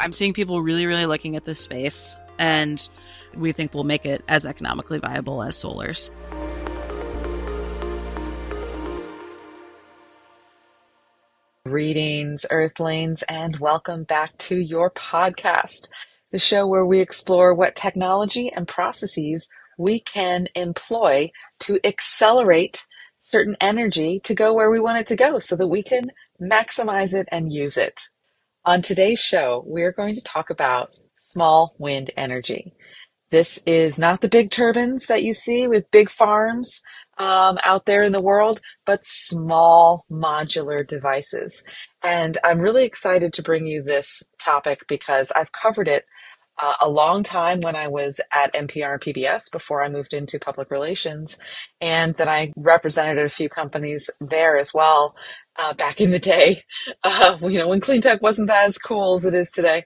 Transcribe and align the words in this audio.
I'm 0.00 0.12
seeing 0.12 0.32
people 0.32 0.62
really, 0.62 0.86
really 0.86 1.06
looking 1.06 1.34
at 1.34 1.44
this 1.44 1.58
space, 1.58 2.16
and 2.38 2.88
we 3.34 3.50
think 3.50 3.74
we'll 3.74 3.82
make 3.82 4.06
it 4.06 4.22
as 4.28 4.46
economically 4.46 5.00
viable 5.00 5.42
as 5.42 5.56
solars. 5.56 6.12
Greetings, 11.66 12.46
Earthlings, 12.50 13.24
and 13.28 13.58
welcome 13.58 14.04
back 14.04 14.38
to 14.38 14.56
your 14.56 14.90
podcast, 14.92 15.88
the 16.30 16.38
show 16.38 16.64
where 16.66 16.86
we 16.86 17.00
explore 17.00 17.52
what 17.52 17.74
technology 17.74 18.50
and 18.54 18.68
processes 18.68 19.50
we 19.78 19.98
can 19.98 20.46
employ 20.54 21.30
to 21.58 21.80
accelerate 21.84 22.86
certain 23.18 23.56
energy 23.60 24.20
to 24.20 24.34
go 24.34 24.54
where 24.54 24.70
we 24.70 24.78
want 24.78 24.98
it 24.98 25.08
to 25.08 25.16
go 25.16 25.40
so 25.40 25.56
that 25.56 25.66
we 25.66 25.82
can 25.82 26.12
maximize 26.40 27.14
it 27.14 27.28
and 27.32 27.52
use 27.52 27.76
it. 27.76 28.00
On 28.64 28.82
today's 28.82 29.20
show, 29.20 29.62
we're 29.66 29.92
going 29.92 30.14
to 30.14 30.22
talk 30.22 30.50
about 30.50 30.90
small 31.16 31.74
wind 31.78 32.10
energy. 32.16 32.74
This 33.30 33.62
is 33.66 33.98
not 33.98 34.20
the 34.20 34.28
big 34.28 34.50
turbines 34.50 35.06
that 35.06 35.22
you 35.22 35.32
see 35.32 35.66
with 35.68 35.90
big 35.90 36.10
farms 36.10 36.82
um, 37.18 37.58
out 37.64 37.86
there 37.86 38.02
in 38.02 38.12
the 38.12 38.20
world, 38.20 38.60
but 38.84 39.04
small 39.04 40.04
modular 40.10 40.86
devices. 40.86 41.62
And 42.02 42.38
I'm 42.44 42.58
really 42.58 42.84
excited 42.84 43.32
to 43.34 43.42
bring 43.42 43.66
you 43.66 43.82
this 43.82 44.22
topic 44.38 44.80
because 44.88 45.30
I've 45.32 45.52
covered 45.52 45.88
it 45.88 46.04
uh, 46.58 46.74
a 46.80 46.88
long 46.88 47.22
time 47.22 47.60
when 47.60 47.76
I 47.76 47.88
was 47.88 48.20
at 48.32 48.52
NPR 48.54 49.00
PBS 49.00 49.50
before 49.52 49.82
I 49.82 49.88
moved 49.88 50.12
into 50.12 50.38
public 50.38 50.70
relations. 50.70 51.38
And 51.80 52.14
then 52.14 52.28
I 52.28 52.52
represented 52.56 53.24
a 53.24 53.30
few 53.30 53.48
companies 53.48 54.10
there 54.20 54.58
as 54.58 54.74
well 54.74 55.14
uh, 55.58 55.74
back 55.74 56.00
in 56.00 56.10
the 56.10 56.18
day, 56.18 56.64
uh, 57.04 57.38
you 57.42 57.58
know, 57.58 57.68
when 57.68 57.80
clean 57.80 58.02
tech 58.02 58.22
wasn't 58.22 58.50
as 58.50 58.78
cool 58.78 59.14
as 59.14 59.24
it 59.24 59.34
is 59.34 59.50
today. 59.50 59.84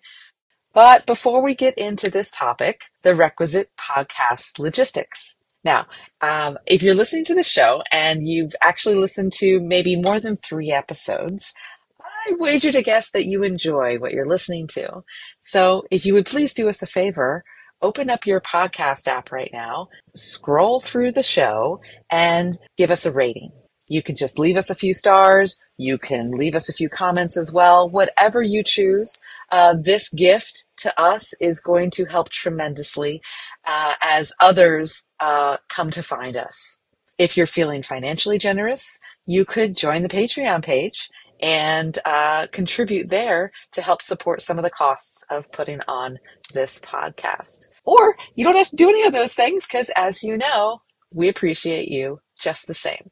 But 0.74 1.04
before 1.04 1.42
we 1.42 1.54
get 1.54 1.76
into 1.76 2.08
this 2.08 2.30
topic, 2.30 2.84
the 3.02 3.14
requisite 3.14 3.70
podcast 3.78 4.58
logistics. 4.58 5.36
Now, 5.64 5.86
um, 6.20 6.58
if 6.66 6.82
you're 6.82 6.94
listening 6.94 7.24
to 7.26 7.34
the 7.34 7.44
show 7.44 7.82
and 7.92 8.26
you've 8.26 8.54
actually 8.62 8.96
listened 8.96 9.32
to 9.34 9.60
maybe 9.60 9.94
more 9.94 10.18
than 10.18 10.36
three 10.36 10.72
episodes, 10.72 11.54
I 12.26 12.34
wager 12.38 12.70
to 12.72 12.82
guess 12.82 13.10
that 13.10 13.26
you 13.26 13.42
enjoy 13.42 13.98
what 13.98 14.12
you're 14.12 14.28
listening 14.28 14.66
to. 14.68 15.02
So 15.40 15.84
if 15.90 16.06
you 16.06 16.14
would 16.14 16.26
please 16.26 16.54
do 16.54 16.68
us 16.68 16.82
a 16.82 16.86
favor, 16.86 17.44
open 17.80 18.10
up 18.10 18.26
your 18.26 18.40
podcast 18.40 19.08
app 19.08 19.32
right 19.32 19.50
now, 19.52 19.88
scroll 20.14 20.80
through 20.80 21.12
the 21.12 21.22
show, 21.22 21.80
and 22.10 22.58
give 22.76 22.90
us 22.90 23.04
a 23.04 23.12
rating. 23.12 23.50
You 23.88 24.02
can 24.02 24.16
just 24.16 24.38
leave 24.38 24.56
us 24.56 24.70
a 24.70 24.74
few 24.74 24.94
stars. 24.94 25.60
You 25.76 25.98
can 25.98 26.30
leave 26.30 26.54
us 26.54 26.68
a 26.68 26.72
few 26.72 26.88
comments 26.88 27.36
as 27.36 27.52
well. 27.52 27.90
Whatever 27.90 28.40
you 28.40 28.62
choose, 28.62 29.20
uh, 29.50 29.74
this 29.78 30.08
gift 30.10 30.64
to 30.78 30.98
us 30.98 31.34
is 31.40 31.60
going 31.60 31.90
to 31.92 32.06
help 32.06 32.30
tremendously 32.30 33.20
uh, 33.66 33.94
as 34.02 34.32
others 34.40 35.08
uh, 35.20 35.56
come 35.68 35.90
to 35.90 36.02
find 36.02 36.36
us. 36.36 36.78
If 37.18 37.36
you're 37.36 37.46
feeling 37.46 37.82
financially 37.82 38.38
generous, 38.38 38.98
you 39.26 39.44
could 39.44 39.76
join 39.76 40.02
the 40.02 40.08
Patreon 40.08 40.64
page 40.64 41.10
and 41.42 41.98
uh, 42.04 42.46
contribute 42.52 43.10
there 43.10 43.50
to 43.72 43.82
help 43.82 44.00
support 44.00 44.40
some 44.40 44.58
of 44.58 44.64
the 44.64 44.70
costs 44.70 45.26
of 45.28 45.50
putting 45.52 45.80
on 45.88 46.18
this 46.54 46.78
podcast. 46.78 47.66
Or 47.84 48.16
you 48.36 48.44
don't 48.44 48.56
have 48.56 48.70
to 48.70 48.76
do 48.76 48.88
any 48.88 49.04
of 49.04 49.12
those 49.12 49.34
things 49.34 49.66
because, 49.66 49.90
as 49.96 50.22
you 50.22 50.36
know, 50.36 50.82
we 51.12 51.28
appreciate 51.28 51.88
you 51.88 52.20
just 52.40 52.68
the 52.68 52.74
same. 52.74 53.10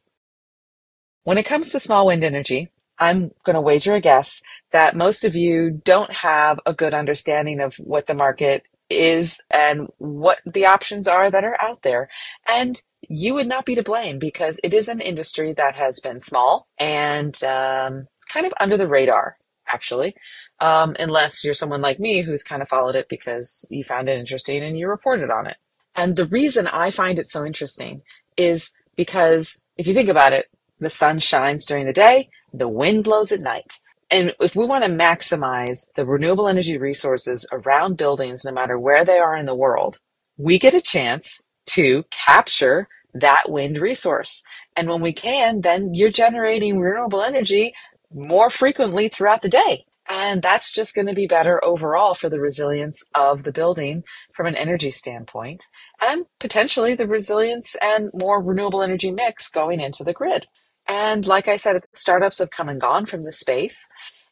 When 1.24 1.38
it 1.38 1.44
comes 1.44 1.70
to 1.70 1.80
small 1.80 2.06
wind 2.06 2.24
energy, 2.24 2.70
I'm 2.98 3.32
going 3.44 3.54
to 3.54 3.60
wager 3.60 3.94
a 3.94 4.00
guess 4.00 4.42
that 4.72 4.96
most 4.96 5.24
of 5.24 5.34
you 5.34 5.80
don't 5.84 6.12
have 6.12 6.60
a 6.66 6.74
good 6.74 6.94
understanding 6.94 7.60
of 7.60 7.74
what 7.76 8.06
the 8.06 8.14
market 8.14 8.62
is 8.90 9.40
and 9.50 9.88
what 9.98 10.38
the 10.44 10.66
options 10.66 11.08
are 11.08 11.30
that 11.30 11.44
are 11.44 11.56
out 11.60 11.82
there. 11.82 12.08
And 12.48 12.80
you 13.08 13.34
would 13.34 13.46
not 13.46 13.64
be 13.64 13.74
to 13.74 13.82
blame 13.82 14.18
because 14.18 14.60
it 14.62 14.74
is 14.74 14.88
an 14.88 15.00
industry 15.00 15.52
that 15.54 15.74
has 15.76 16.00
been 16.00 16.20
small 16.20 16.68
and 16.78 17.42
um, 17.44 18.06
kind 18.32 18.46
of 18.46 18.52
under 18.60 18.76
the 18.76 18.88
radar, 18.88 19.36
actually, 19.72 20.14
um, 20.60 20.96
unless 20.98 21.44
you're 21.44 21.54
someone 21.54 21.82
like 21.82 22.00
me 22.00 22.22
who's 22.22 22.42
kind 22.42 22.62
of 22.62 22.68
followed 22.68 22.96
it 22.96 23.08
because 23.08 23.64
you 23.70 23.84
found 23.84 24.08
it 24.08 24.18
interesting 24.18 24.62
and 24.62 24.78
you 24.78 24.88
reported 24.88 25.30
on 25.30 25.46
it. 25.46 25.56
And 25.94 26.16
the 26.16 26.26
reason 26.26 26.66
I 26.66 26.90
find 26.90 27.18
it 27.18 27.28
so 27.28 27.44
interesting 27.44 28.02
is 28.36 28.72
because 28.96 29.60
if 29.76 29.86
you 29.86 29.94
think 29.94 30.08
about 30.08 30.32
it, 30.32 30.46
the 30.78 30.90
sun 30.90 31.18
shines 31.18 31.66
during 31.66 31.86
the 31.86 31.92
day, 31.92 32.28
the 32.52 32.68
wind 32.68 33.04
blows 33.04 33.32
at 33.32 33.40
night. 33.40 33.78
And 34.10 34.34
if 34.40 34.56
we 34.56 34.66
want 34.66 34.84
to 34.84 34.90
maximize 34.90 35.92
the 35.94 36.04
renewable 36.04 36.48
energy 36.48 36.76
resources 36.78 37.46
around 37.52 37.96
buildings, 37.96 38.44
no 38.44 38.52
matter 38.52 38.78
where 38.78 39.04
they 39.04 39.18
are 39.18 39.36
in 39.36 39.46
the 39.46 39.54
world, 39.54 40.00
we 40.36 40.58
get 40.58 40.74
a 40.74 40.80
chance 40.80 41.40
to 41.66 42.04
capture 42.10 42.88
that 43.14 43.44
wind 43.48 43.78
resource. 43.78 44.42
And 44.76 44.88
when 44.88 45.00
we 45.00 45.12
can, 45.12 45.60
then 45.60 45.94
you're 45.94 46.10
generating 46.10 46.78
renewable 46.78 47.22
energy 47.22 47.72
more 48.12 48.50
frequently 48.50 49.08
throughout 49.08 49.42
the 49.42 49.48
day. 49.48 49.84
And 50.08 50.42
that's 50.42 50.72
just 50.72 50.94
going 50.94 51.06
to 51.06 51.14
be 51.14 51.26
better 51.26 51.64
overall 51.64 52.14
for 52.14 52.28
the 52.28 52.40
resilience 52.40 53.04
of 53.14 53.44
the 53.44 53.52
building 53.52 54.04
from 54.34 54.46
an 54.46 54.56
energy 54.56 54.90
standpoint 54.90 55.64
and 56.02 56.26
potentially 56.40 56.94
the 56.94 57.06
resilience 57.06 57.76
and 57.80 58.10
more 58.12 58.42
renewable 58.42 58.82
energy 58.82 59.12
mix 59.12 59.48
going 59.48 59.80
into 59.80 60.04
the 60.04 60.12
grid. 60.12 60.46
And 60.88 61.26
like 61.26 61.48
I 61.48 61.56
said, 61.56 61.82
startups 61.94 62.38
have 62.38 62.50
come 62.50 62.68
and 62.68 62.80
gone 62.80 63.06
from 63.06 63.22
the 63.22 63.32
space 63.32 63.88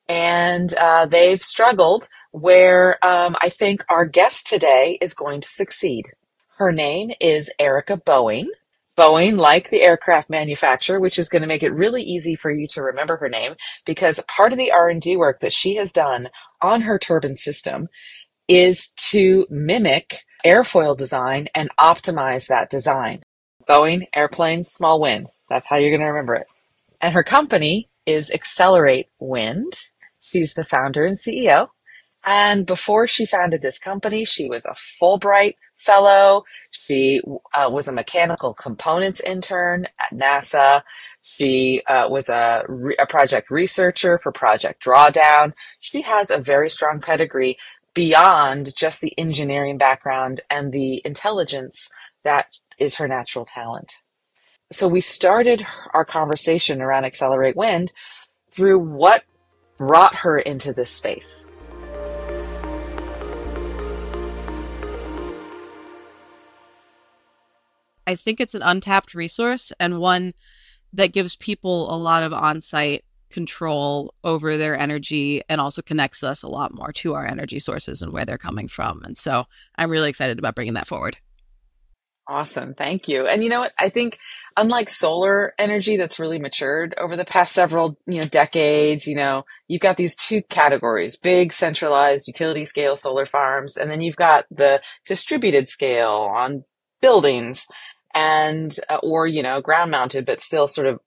and 0.09 0.75
uh, 0.75 1.07
they've 1.07 1.43
struggled 1.43 2.09
where 2.33 3.05
um, 3.05 3.37
I 3.43 3.49
think 3.49 3.85
our 3.91 4.07
guest 4.07 4.47
today 4.47 4.99
is 5.01 5.15
going 5.15 5.41
to 5.43 5.49
succeed. 5.49 6.07
Her 6.59 6.73
name 6.73 7.11
is 7.21 7.53
Erika 7.59 7.99
Boeing. 7.99 8.47
Boeing, 8.99 9.39
like 9.39 9.71
the 9.71 9.83
aircraft 9.83 10.29
manufacturer, 10.29 10.99
which 10.99 11.19
is 11.19 11.29
going 11.29 11.43
to 11.43 11.49
make 11.49 11.63
it 11.63 11.73
really 11.73 12.03
easy 12.03 12.35
for 12.35 12.51
you 12.51 12.67
to 12.69 12.83
remember 12.83 13.17
her 13.19 13.29
name, 13.29 13.55
because 13.87 14.21
part 14.27 14.53
of 14.53 14.59
the 14.59 14.73
R&D 14.73 15.17
work 15.17 15.41
that 15.41 15.53
she 15.53 15.77
has 15.77 15.93
done 15.93 16.29
on 16.61 16.81
her 16.81 16.99
turbine 16.99 17.37
system 17.37 17.89
is 18.49 18.91
to 18.97 19.47
mimic 19.51 20.19
airfoil 20.45 20.97
design 20.97 21.49
and 21.55 21.71
optimize 21.79 22.49
that 22.49 22.71
design. 22.71 23.23
Boeing, 23.69 24.07
airplanes, 24.15 24.69
small 24.69 25.01
wind. 25.01 25.29
That's 25.49 25.69
how 25.69 25.77
you're 25.77 25.91
going 25.91 26.01
to 26.01 26.07
remember 26.07 26.35
it. 26.35 26.47
And 27.01 27.15
her 27.15 27.23
company 27.23 27.89
is 28.05 28.31
Accelerate 28.33 29.09
Wind. 29.21 29.75
She's 30.19 30.55
the 30.55 30.65
founder 30.65 31.05
and 31.07 31.17
CEO. 31.17 31.69
And 32.25 32.67
before 32.67 33.07
she 33.07 33.27
founded 33.27 33.63
this 33.63 33.79
company, 33.79 34.25
she 34.25 34.49
was 34.49 34.65
a 34.65 34.75
Fulbright 35.01 35.55
fellow. 35.77 36.45
She 36.89 37.21
uh, 37.55 37.69
was 37.69 37.87
a 37.87 37.93
mechanical 37.93 38.55
components 38.55 39.21
intern 39.21 39.87
at 40.01 40.19
NASA. 40.19 40.83
She 41.21 41.83
uh, 41.87 42.09
was 42.09 42.31
a, 42.31 42.65
re- 42.67 42.97
a 42.99 43.07
project 43.07 43.51
researcher 43.51 44.19
for 44.23 44.33
Project 44.33 44.83
Drawdown. 44.83 45.53
She 45.81 46.01
has 46.01 46.31
a 46.31 46.39
very 46.39 46.71
strong 46.71 47.03
pedigree 47.03 47.59
beyond 47.93 48.75
just 48.75 49.03
the 49.03 49.13
engineering 49.19 49.77
background 49.77 50.41
and 50.49 50.73
the 50.73 51.03
intelligence 51.05 51.91
that 52.25 52.47
is 52.79 52.97
her 52.97 53.07
natural 53.07 53.45
talent. 53.45 53.93
So 54.73 54.89
we 54.89 55.03
started 55.03 55.67
our 55.93 56.07
conversation 56.07 56.81
around 56.81 57.05
Accelerate 57.05 57.57
Wind 57.57 57.93
through 58.51 58.79
what 58.79 59.25
brought 59.77 60.15
her 60.15 60.39
into 60.39 60.73
this 60.73 60.91
space. 60.91 61.51
I 68.09 68.15
think 68.15 68.41
it's 68.41 68.55
an 68.55 68.63
untapped 68.63 69.13
resource 69.13 69.71
and 69.79 70.01
one 70.01 70.33
that 70.95 71.13
gives 71.13 71.37
people 71.37 71.95
a 71.95 71.99
lot 71.99 72.23
of 72.23 72.33
on 72.33 72.63
site 72.63 73.05
control 73.29 74.15
over 74.25 74.57
their 74.57 74.79
energy 74.79 75.43
and 75.51 75.61
also 75.61 75.83
connects 75.83 76.25
us 76.25 76.43
a 76.43 76.49
lot 76.49 76.75
more 76.75 76.91
to 76.91 77.13
our 77.13 77.27
energy 77.27 77.59
sources 77.59 78.01
and 78.01 78.11
where 78.11 78.25
they're 78.25 78.39
coming 78.39 78.67
from. 78.67 79.03
And 79.05 79.15
so 79.15 79.45
I'm 79.77 79.91
really 79.91 80.09
excited 80.09 80.39
about 80.39 80.55
bringing 80.55 80.73
that 80.73 80.87
forward. 80.87 81.19
Awesome. 82.27 82.73
Thank 82.73 83.09
you. 83.09 83.27
And 83.27 83.45
you 83.45 83.51
know 83.51 83.61
what? 83.61 83.73
I 83.79 83.91
think 83.91 84.19
unlike 84.57 84.89
solar 84.89 85.53
energy 85.59 85.99
that's 85.99 86.19
really 86.19 86.39
matured 86.39 86.95
over 86.97 87.15
the 87.15 87.27
past 87.27 87.55
several, 87.55 87.99
you 88.07 88.23
know, 88.23 88.27
decades, 88.27 89.07
you 89.07 89.17
know, 89.17 89.45
you've 89.67 89.83
got 89.83 89.99
these 89.99 90.17
two 90.17 90.41
categories, 90.49 91.17
big 91.17 91.53
centralized 91.53 92.27
utility 92.27 92.65
scale 92.65 92.97
solar 92.97 93.27
farms, 93.27 93.77
and 93.77 93.91
then 93.91 94.01
you've 94.01 94.17
got 94.17 94.47
the 94.51 94.81
distributed 95.05 95.69
scale 95.69 96.31
on 96.35 96.65
buildings 97.01 97.67
and 98.15 98.77
uh, 98.89 98.99
or 99.03 99.27
you 99.27 99.43
know 99.43 99.61
ground 99.61 99.91
mounted 99.91 100.25
but 100.27 100.41
still 100.41 100.67
sort 100.67 100.87
of 100.87 101.01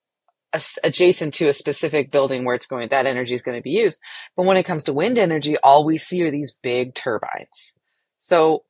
adjacent 0.84 1.34
to 1.34 1.48
a 1.48 1.54
specific 1.54 2.12
building 2.12 2.44
where 2.44 2.56
it's 2.56 2.66
going 2.66 2.90
that 2.90 3.06
energy 3.06 3.34
is 3.34 3.42
going 3.42 3.58
to 3.58 3.62
be 3.62 3.72
used 3.72 4.02
but 4.36 4.46
when 4.46 4.58
it 4.58 4.64
comes 4.64 4.84
to 4.84 4.94
wind 4.94 5.18
energy 5.18 5.58
all 5.64 5.86
we 5.86 5.98
see 5.98 6.22
are 6.24 6.32
these 6.32 6.58
big 6.62 6.94
turbines 6.94 7.74
so 8.20 8.64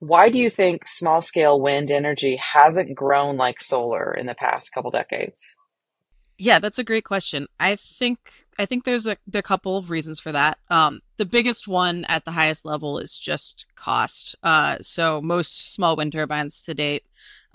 why 0.00 0.30
do 0.30 0.38
you 0.38 0.48
think 0.48 0.86
small 0.86 1.20
scale 1.20 1.60
wind 1.60 1.90
energy 1.90 2.36
hasn't 2.36 2.94
grown 2.94 3.36
like 3.36 3.60
solar 3.60 4.14
in 4.14 4.26
the 4.26 4.34
past 4.34 4.72
couple 4.72 4.90
decades 4.90 5.56
Yeah, 6.38 6.60
that's 6.60 6.78
a 6.78 6.84
great 6.84 7.04
question. 7.04 7.48
I 7.58 7.74
think 7.74 8.18
I 8.60 8.66
think 8.66 8.84
there's 8.84 9.06
a, 9.08 9.16
a 9.34 9.42
couple 9.42 9.76
of 9.76 9.90
reasons 9.90 10.20
for 10.20 10.32
that. 10.32 10.58
Um, 10.70 11.00
the 11.16 11.24
biggest 11.24 11.66
one 11.66 12.04
at 12.08 12.24
the 12.24 12.30
highest 12.30 12.64
level 12.64 12.98
is 12.98 13.18
just 13.18 13.66
cost. 13.74 14.36
Uh, 14.42 14.78
so 14.80 15.20
most 15.20 15.74
small 15.74 15.96
wind 15.96 16.12
turbines 16.12 16.60
to 16.62 16.74
date, 16.74 17.04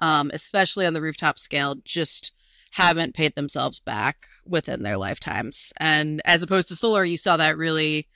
um, 0.03 0.31
especially 0.33 0.85
on 0.85 0.93
the 0.93 1.01
rooftop 1.01 1.39
scale, 1.39 1.75
just 1.85 2.33
haven't 2.71 3.15
paid 3.15 3.33
themselves 3.35 3.79
back 3.79 4.27
within 4.45 4.83
their 4.83 4.97
lifetimes. 4.97 5.71
And 5.77 6.21
as 6.25 6.43
opposed 6.43 6.67
to 6.67 6.75
solar, 6.75 7.05
you 7.05 7.15
saw 7.17 7.37
that 7.37 7.55
really 7.55 8.09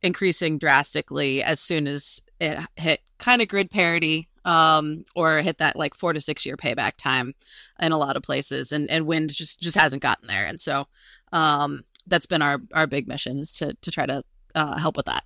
increasing 0.00 0.56
drastically 0.56 1.42
as 1.42 1.60
soon 1.60 1.86
as 1.86 2.22
it 2.40 2.58
hit 2.76 3.00
kind 3.18 3.42
of 3.42 3.48
grid 3.48 3.70
parity 3.70 4.26
um, 4.46 5.04
or 5.14 5.42
hit 5.42 5.58
that 5.58 5.76
like 5.76 5.94
four 5.94 6.14
to 6.14 6.20
six 6.22 6.46
year 6.46 6.56
payback 6.56 6.92
time 6.96 7.34
in 7.78 7.92
a 7.92 7.98
lot 7.98 8.16
of 8.16 8.22
places, 8.22 8.72
and 8.72 8.88
and 8.88 9.06
wind 9.06 9.28
just 9.28 9.60
just 9.60 9.76
hasn't 9.76 10.00
gotten 10.00 10.28
there, 10.28 10.46
and 10.46 10.58
so 10.58 10.86
um, 11.32 11.82
that's 12.06 12.24
been 12.24 12.40
our 12.40 12.58
our 12.72 12.86
big 12.86 13.06
mission 13.06 13.40
is 13.40 13.52
to 13.54 13.74
to 13.82 13.90
try 13.90 14.06
to 14.06 14.24
uh, 14.54 14.78
help 14.78 14.96
with 14.96 15.06
that. 15.06 15.24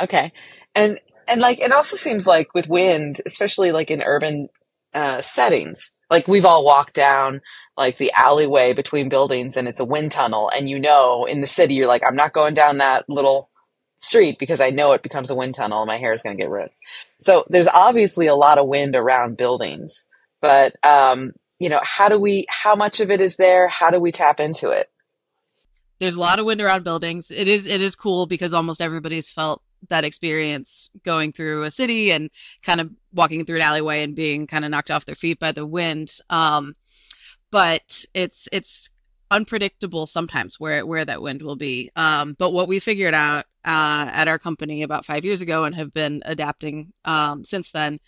Okay, 0.00 0.32
and 0.76 1.00
and 1.26 1.40
like 1.40 1.58
it 1.58 1.72
also 1.72 1.96
seems 1.96 2.26
like 2.26 2.54
with 2.54 2.68
wind, 2.68 3.20
especially 3.26 3.72
like 3.72 3.90
in 3.90 4.02
urban 4.02 4.48
uh, 4.94 5.20
settings, 5.20 5.98
like 6.10 6.28
we've 6.28 6.44
all 6.44 6.64
walked 6.64 6.94
down 6.94 7.40
like 7.76 7.98
the 7.98 8.12
alleyway 8.16 8.72
between 8.72 9.08
buildings 9.08 9.56
and 9.56 9.66
it's 9.66 9.80
a 9.80 9.84
wind 9.84 10.12
tunnel 10.12 10.48
and 10.56 10.68
you 10.68 10.78
know 10.78 11.24
in 11.24 11.40
the 11.40 11.46
city 11.46 11.74
you're 11.74 11.88
like 11.88 12.02
i'm 12.06 12.14
not 12.14 12.32
going 12.32 12.54
down 12.54 12.78
that 12.78 13.04
little 13.08 13.50
street 14.04 14.38
because 14.38 14.60
I 14.60 14.70
know 14.70 14.92
it 14.92 15.02
becomes 15.02 15.30
a 15.30 15.34
wind 15.34 15.54
tunnel 15.54 15.80
and 15.80 15.88
my 15.88 15.98
hair 15.98 16.12
is 16.12 16.22
going 16.22 16.36
to 16.36 16.42
get 16.42 16.50
ruined. 16.50 16.70
So 17.18 17.44
there's 17.48 17.68
obviously 17.68 18.26
a 18.26 18.34
lot 18.34 18.58
of 18.58 18.68
wind 18.68 18.94
around 18.94 19.36
buildings, 19.36 20.06
but 20.40 20.74
um, 20.84 21.32
you 21.58 21.68
know, 21.68 21.80
how 21.82 22.08
do 22.08 22.18
we? 22.18 22.46
How 22.48 22.74
much 22.74 23.00
of 23.00 23.10
it 23.10 23.20
is 23.20 23.36
there? 23.36 23.68
How 23.68 23.90
do 23.90 23.98
we 23.98 24.12
tap 24.12 24.40
into 24.40 24.70
it? 24.70 24.88
There's 26.00 26.16
a 26.16 26.20
lot 26.20 26.38
of 26.38 26.44
wind 26.44 26.60
around 26.60 26.84
buildings. 26.84 27.30
It 27.30 27.48
is 27.48 27.66
it 27.66 27.80
is 27.80 27.94
cool 27.96 28.26
because 28.26 28.52
almost 28.52 28.82
everybody's 28.82 29.30
felt 29.30 29.62
that 29.88 30.04
experience 30.04 30.90
going 31.04 31.32
through 31.32 31.62
a 31.62 31.70
city 31.70 32.10
and 32.10 32.30
kind 32.62 32.80
of 32.80 32.90
walking 33.12 33.44
through 33.44 33.56
an 33.56 33.62
alleyway 33.62 34.02
and 34.02 34.14
being 34.14 34.46
kind 34.46 34.64
of 34.64 34.70
knocked 34.70 34.90
off 34.90 35.04
their 35.04 35.14
feet 35.14 35.38
by 35.38 35.52
the 35.52 35.66
wind. 35.66 36.10
Um, 36.30 36.74
but 37.50 38.04
it's 38.14 38.48
it's 38.52 38.90
unpredictable 39.30 40.06
sometimes 40.06 40.60
where 40.60 40.84
where 40.86 41.04
that 41.04 41.22
wind 41.22 41.42
will 41.42 41.56
be. 41.56 41.90
Um, 41.96 42.34
but 42.38 42.50
what 42.50 42.68
we 42.68 42.78
figured 42.78 43.14
out 43.14 43.46
uh, 43.64 44.10
at 44.12 44.28
our 44.28 44.38
company 44.38 44.82
about 44.82 45.06
five 45.06 45.24
years 45.24 45.40
ago 45.40 45.64
and 45.64 45.74
have 45.74 45.92
been 45.92 46.22
adapting 46.24 46.92
um, 47.04 47.44
since 47.44 47.70
then 47.70 48.00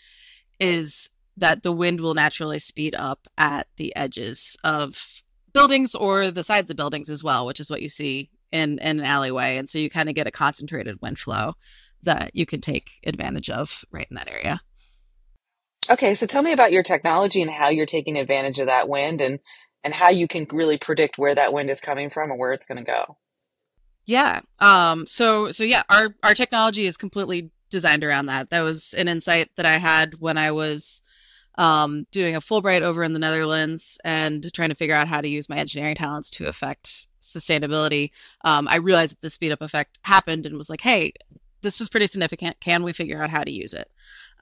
is 0.61 1.11
that 1.38 1.62
the 1.62 1.73
wind 1.73 2.00
will 2.00 2.14
naturally 2.14 2.58
speed 2.58 2.94
up 2.96 3.26
at 3.37 3.67
the 3.76 3.94
edges 3.96 4.56
of 4.64 5.23
buildings 5.52 5.94
or 5.94 6.31
the 6.31 6.44
sides 6.44 6.70
of 6.70 6.76
buildings 6.76 7.11
as 7.11 7.23
well, 7.23 7.46
which 7.46 7.61
is 7.61 7.70
what 7.70 7.82
you 7.82 7.88
see 7.88 8.31
in, 8.53 8.79
in 8.79 9.01
an 9.01 9.05
alleyway. 9.05 9.57
And 9.57 9.69
so 9.69 9.79
you 9.79 9.91
kind 9.91 10.09
of 10.09 10.15
get 10.15 10.27
a 10.27 10.33
concentrated 10.33 11.01
wind 11.01 11.19
flow 11.19 11.55
that 12.03 12.31
you 12.35 12.47
can 12.47 12.61
take 12.61 12.91
advantage 13.05 13.51
of 13.51 13.85
right 13.91 14.07
in 14.11 14.17
that 14.17 14.31
area. 14.31 14.61
Okay, 15.89 16.15
so 16.15 16.27
tell 16.27 16.43
me 16.43 16.53
about 16.53 16.73
your 16.73 16.83
technology 16.83 17.43
and 17.43 17.51
how 17.51 17.69
you're 17.69 17.87
taking 17.87 18.19
advantage 18.19 18.59
of 18.59 18.67
that 18.67 18.89
wind 18.89 19.21
and 19.21 19.39
and 19.85 19.95
how 19.95 20.09
you 20.09 20.27
can 20.27 20.47
really 20.51 20.79
predict 20.79 21.17
where 21.17 21.35
that 21.35 21.53
wind 21.53 21.71
is 21.71 21.81
coming 21.81 22.11
from 22.11 22.31
and 22.31 22.41
where 22.41 22.53
it's 22.53 22.67
going 22.67 22.79
to 22.79 22.85
go. 22.85 23.17
Yeah. 24.05 24.41
Um, 24.59 25.07
so 25.07 25.53
so 25.53 25.63
yeah, 25.63 25.83
our 25.89 26.15
our 26.23 26.35
technology 26.35 26.87
is 26.87 26.97
completely 26.97 27.51
designed 27.71 28.05
around 28.05 28.27
that. 28.27 28.51
That 28.51 28.63
was 28.63 28.95
an 28.95 29.09
insight 29.09 29.51
that 29.57 29.67
I 29.67 29.77
had 29.77 30.15
when 30.19 30.39
I 30.39 30.53
was 30.53 31.03
um, 31.58 32.06
doing 32.11 32.37
a 32.37 32.41
Fulbright 32.41 32.82
over 32.82 33.03
in 33.03 33.12
the 33.12 33.19
Netherlands 33.19 33.99
and 34.05 34.53
trying 34.53 34.69
to 34.69 34.75
figure 34.75 34.94
out 34.94 35.08
how 35.08 35.20
to 35.20 35.29
use 35.29 35.49
my 35.49 35.56
engineering 35.56 35.94
talents 35.94 36.31
to 36.31 36.47
affect 36.47 37.08
sustainability. 37.20 38.11
Um, 38.44 38.69
I 38.69 38.76
realized 38.76 39.12
that 39.12 39.20
the 39.20 39.31
speed 39.31 39.53
up 39.53 39.62
effect 39.62 39.99
happened 40.03 40.47
and 40.47 40.56
was 40.56 40.70
like, 40.70 40.81
hey, 40.81 41.12
this 41.62 41.81
is 41.81 41.88
pretty 41.88 42.06
significant. 42.06 42.61
Can 42.61 42.82
we 42.82 42.93
figure 42.93 43.23
out 43.23 43.31
how 43.31 43.43
to 43.43 43.50
use 43.50 43.75
it? 43.75 43.91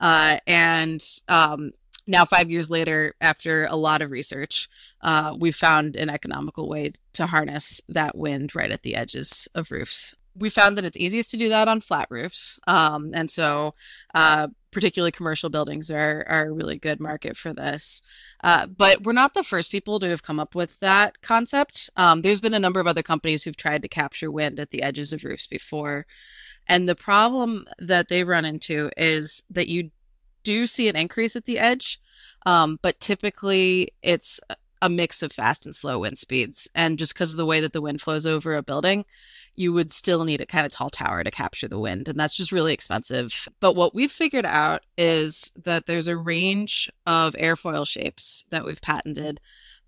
Uh, 0.00 0.38
and 0.46 1.02
um, 1.28 1.70
now, 2.06 2.24
five 2.24 2.50
years 2.50 2.70
later, 2.70 3.14
after 3.20 3.64
a 3.64 3.76
lot 3.76 4.02
of 4.02 4.10
research, 4.10 4.68
uh, 5.00 5.34
we 5.38 5.52
found 5.52 5.96
an 5.96 6.10
economical 6.10 6.68
way 6.68 6.92
to 7.14 7.26
harness 7.26 7.80
that 7.88 8.16
wind 8.16 8.54
right 8.54 8.70
at 8.70 8.82
the 8.82 8.96
edges 8.96 9.48
of 9.54 9.70
roofs. 9.70 10.14
We 10.36 10.50
found 10.50 10.76
that 10.76 10.84
it's 10.84 10.98
easiest 10.98 11.30
to 11.30 11.36
do 11.36 11.48
that 11.50 11.68
on 11.68 11.80
flat 11.80 12.08
roofs. 12.10 12.58
Um, 12.66 13.12
and 13.14 13.30
so, 13.30 13.74
uh, 14.14 14.48
particularly 14.74 15.12
commercial 15.12 15.48
buildings 15.48 15.90
are, 15.90 16.26
are 16.28 16.46
a 16.46 16.52
really 16.52 16.78
good 16.78 17.00
market 17.00 17.36
for 17.36 17.54
this. 17.54 18.02
Uh, 18.42 18.66
but 18.66 19.04
we're 19.04 19.12
not 19.12 19.32
the 19.32 19.42
first 19.42 19.70
people 19.70 19.98
to 20.00 20.08
have 20.08 20.22
come 20.22 20.38
up 20.38 20.54
with 20.54 20.78
that 20.80 21.22
concept. 21.22 21.88
Um, 21.96 22.20
there's 22.20 22.40
been 22.40 22.54
a 22.54 22.58
number 22.58 22.80
of 22.80 22.86
other 22.86 23.02
companies 23.02 23.42
who've 23.42 23.56
tried 23.56 23.82
to 23.82 23.88
capture 23.88 24.30
wind 24.30 24.60
at 24.60 24.70
the 24.70 24.82
edges 24.82 25.12
of 25.12 25.24
roofs 25.24 25.46
before. 25.46 26.04
And 26.66 26.88
the 26.88 26.94
problem 26.94 27.64
that 27.78 28.08
they 28.08 28.24
run 28.24 28.44
into 28.44 28.90
is 28.96 29.42
that 29.50 29.68
you 29.68 29.90
do 30.42 30.66
see 30.66 30.88
an 30.88 30.96
increase 30.96 31.36
at 31.36 31.44
the 31.44 31.58
edge, 31.58 32.00
um, 32.44 32.78
but 32.82 33.00
typically 33.00 33.92
it's 34.02 34.40
a 34.82 34.88
mix 34.90 35.22
of 35.22 35.32
fast 35.32 35.64
and 35.64 35.74
slow 35.74 36.00
wind 36.00 36.18
speeds. 36.18 36.68
And 36.74 36.98
just 36.98 37.14
because 37.14 37.32
of 37.32 37.38
the 37.38 37.46
way 37.46 37.60
that 37.60 37.72
the 37.72 37.80
wind 37.80 38.02
flows 38.02 38.26
over 38.26 38.54
a 38.54 38.62
building, 38.62 39.06
you 39.56 39.72
would 39.72 39.92
still 39.92 40.24
need 40.24 40.40
a 40.40 40.46
kind 40.46 40.66
of 40.66 40.72
tall 40.72 40.90
tower 40.90 41.22
to 41.22 41.30
capture 41.30 41.68
the 41.68 41.78
wind. 41.78 42.08
And 42.08 42.18
that's 42.18 42.36
just 42.36 42.52
really 42.52 42.72
expensive. 42.72 43.48
But 43.60 43.76
what 43.76 43.94
we've 43.94 44.10
figured 44.10 44.46
out 44.46 44.82
is 44.98 45.50
that 45.64 45.86
there's 45.86 46.08
a 46.08 46.16
range 46.16 46.90
of 47.06 47.34
airfoil 47.34 47.86
shapes 47.86 48.44
that 48.50 48.64
we've 48.64 48.80
patented 48.80 49.40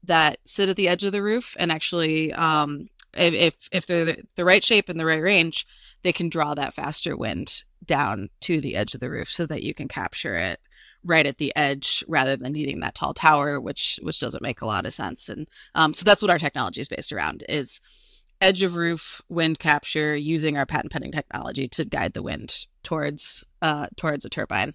that 0.04 0.38
sit 0.44 0.68
at 0.68 0.76
the 0.76 0.88
edge 0.88 1.02
of 1.04 1.12
the 1.12 1.22
roof 1.22 1.56
and 1.58 1.72
actually 1.72 2.32
um, 2.32 2.88
if 3.16 3.68
if 3.72 3.86
they're 3.86 4.16
the, 4.34 4.44
right 4.44 4.62
shape 4.62 4.88
and 4.88 5.00
the 5.00 5.06
right 5.06 5.22
range, 5.22 5.66
they 6.02 6.12
can 6.12 6.28
draw 6.28 6.54
that 6.54 6.74
faster 6.74 7.16
wind 7.16 7.64
down 7.84 8.28
to 8.40 8.60
the 8.60 8.76
edge 8.76 8.94
of 8.94 9.00
the 9.00 9.10
roof 9.10 9.30
so 9.30 9.46
that 9.46 9.62
you 9.62 9.74
can 9.74 9.88
capture 9.88 10.36
it 10.36 10.60
right 11.04 11.26
at 11.26 11.38
the 11.38 11.52
edge 11.56 12.04
rather 12.08 12.36
than 12.36 12.52
needing 12.52 12.80
that 12.80 12.94
tall 12.94 13.14
tower, 13.14 13.60
which 13.60 13.98
which 14.02 14.20
doesn't 14.20 14.42
make 14.42 14.60
a 14.60 14.66
lot 14.66 14.86
of 14.86 14.94
sense. 14.94 15.28
And 15.28 15.48
um, 15.74 15.94
so 15.94 16.04
that's 16.04 16.22
what 16.22 16.30
our 16.30 16.38
technology 16.38 16.80
is 16.80 16.88
based 16.88 17.12
around: 17.12 17.44
is 17.48 17.80
edge 18.40 18.62
of 18.62 18.76
roof 18.76 19.20
wind 19.28 19.58
capture 19.58 20.14
using 20.14 20.56
our 20.56 20.66
patent 20.66 20.92
pending 20.92 21.12
technology 21.12 21.68
to 21.68 21.84
guide 21.84 22.12
the 22.12 22.22
wind 22.22 22.66
towards 22.82 23.44
uh, 23.62 23.88
towards 23.96 24.24
a 24.24 24.30
turbine. 24.30 24.74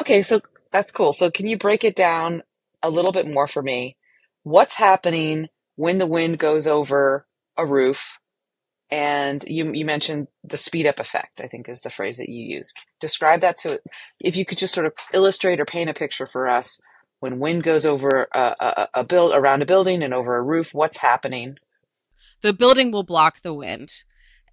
Okay, 0.00 0.22
so 0.22 0.40
that's 0.72 0.92
cool. 0.92 1.12
So 1.12 1.30
can 1.30 1.46
you 1.46 1.58
break 1.58 1.84
it 1.84 1.94
down 1.94 2.42
a 2.82 2.90
little 2.90 3.12
bit 3.12 3.32
more 3.32 3.46
for 3.46 3.62
me? 3.62 3.96
What's 4.42 4.76
happening 4.76 5.48
when 5.76 5.98
the 5.98 6.06
wind 6.06 6.38
goes 6.38 6.66
over 6.66 7.26
a 7.56 7.66
roof? 7.66 8.18
And 8.92 9.44
you, 9.46 9.72
you 9.72 9.84
mentioned 9.84 10.26
the 10.42 10.56
speed 10.56 10.84
up 10.84 10.98
effect, 10.98 11.40
I 11.40 11.46
think 11.46 11.68
is 11.68 11.82
the 11.82 11.90
phrase 11.90 12.16
that 12.16 12.28
you 12.28 12.42
use. 12.56 12.74
Describe 12.98 13.40
that 13.42 13.58
to, 13.58 13.80
if 14.18 14.36
you 14.36 14.44
could 14.44 14.58
just 14.58 14.74
sort 14.74 14.86
of 14.86 14.94
illustrate 15.12 15.60
or 15.60 15.64
paint 15.64 15.90
a 15.90 15.94
picture 15.94 16.26
for 16.26 16.48
us 16.48 16.80
when 17.20 17.38
wind 17.38 17.62
goes 17.62 17.86
over 17.86 18.26
a, 18.34 18.54
a, 18.58 18.88
a 18.94 19.04
build 19.04 19.32
around 19.32 19.62
a 19.62 19.66
building 19.66 20.02
and 20.02 20.12
over 20.12 20.34
a 20.34 20.42
roof, 20.42 20.74
what's 20.74 20.96
happening? 20.96 21.56
The 22.40 22.52
building 22.52 22.90
will 22.90 23.02
block 23.02 23.40
the 23.42 23.54
wind. 23.54 24.02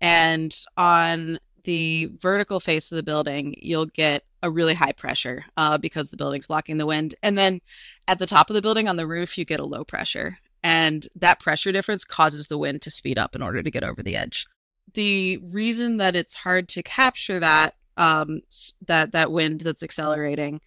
And 0.02 0.56
on 0.76 1.40
the 1.64 2.12
vertical 2.20 2.60
face 2.60 2.92
of 2.92 2.96
the 2.96 3.04
building, 3.04 3.56
you'll 3.58 3.88
get 3.88 4.24
a 4.44 4.52
really 4.52 4.74
high 4.74 4.92
pressure 4.92 5.44
uh, 5.58 5.78
because 5.78 6.10
the 6.10 6.18
building's 6.18 6.48
blocking 6.48 6.78
the 6.78 6.86
wind. 6.86 7.16
And 7.24 7.38
then 7.38 7.60
at 8.08 8.20
the 8.20 8.28
top 8.28 8.50
of 8.50 8.54
the 8.54 8.62
building 8.62 8.88
on 8.88 8.96
the 8.96 9.08
roof, 9.08 9.38
you 9.38 9.46
get 9.46 9.60
a 9.60 9.66
low 9.66 9.84
pressure 9.84 10.38
and 10.64 11.08
that 11.16 11.40
pressure 11.40 11.72
difference 11.72 12.04
causes 12.04 12.48
the 12.48 12.58
wind 12.58 12.82
to 12.82 12.92
speed 12.92 13.18
up 13.18 13.36
in 13.36 13.42
order 13.42 13.64
to 13.64 13.72
get 13.72 13.84
over 13.84 14.04
the 14.04 14.16
edge. 14.16 14.48
The 14.94 15.38
reason 15.38 15.98
that 15.98 16.16
it's 16.16 16.34
hard 16.34 16.68
to 16.70 16.84
capture 16.84 17.40
that 17.40 17.76
um, 17.96 18.42
that 18.86 19.14
that 19.14 19.32
wind 19.32 19.62
that's 19.62 19.82
accelerating 19.82 20.62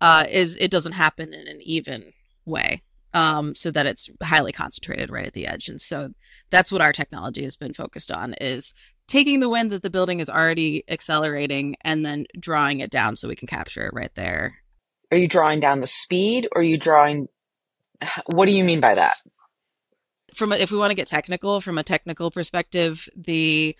uh, 0.00 0.26
is 0.28 0.56
it 0.56 0.70
doesn't 0.70 0.92
happen 0.92 1.32
in 1.32 1.48
an 1.48 1.60
even 1.62 2.04
way, 2.44 2.82
um, 3.14 3.54
so 3.54 3.70
that 3.70 3.86
it's 3.86 4.10
highly 4.22 4.52
concentrated 4.52 5.10
right 5.10 5.26
at 5.26 5.32
the 5.32 5.46
edge. 5.46 5.68
And 5.68 5.80
so 5.80 6.10
that's 6.50 6.70
what 6.70 6.82
our 6.82 6.92
technology 6.92 7.44
has 7.44 7.56
been 7.56 7.72
focused 7.72 8.10
on 8.10 8.34
is 8.40 8.74
taking 9.08 9.40
the 9.40 9.48
wind 9.48 9.70
that 9.70 9.82
the 9.82 9.90
building 9.90 10.20
is 10.20 10.28
already 10.28 10.84
accelerating 10.88 11.76
and 11.80 12.04
then 12.04 12.26
drawing 12.38 12.80
it 12.80 12.90
down 12.90 13.16
so 13.16 13.28
we 13.28 13.36
can 13.36 13.48
capture 13.48 13.86
it 13.86 13.94
right 13.94 14.14
there. 14.14 14.58
Are 15.10 15.16
you 15.16 15.28
drawing 15.28 15.60
down 15.60 15.80
the 15.80 15.86
speed, 15.86 16.48
or 16.52 16.60
are 16.60 16.64
you 16.64 16.76
drawing? 16.76 17.28
What 18.26 18.46
do 18.46 18.52
you 18.52 18.64
mean 18.64 18.80
by 18.80 18.94
that? 18.94 19.16
from 20.34 20.52
a, 20.52 20.56
if 20.56 20.70
we 20.70 20.78
want 20.78 20.90
to 20.90 20.96
get 20.96 21.06
technical, 21.06 21.60
from 21.60 21.78
a 21.78 21.82
technical 21.82 22.30
perspective, 22.30 23.08
the 23.16 23.76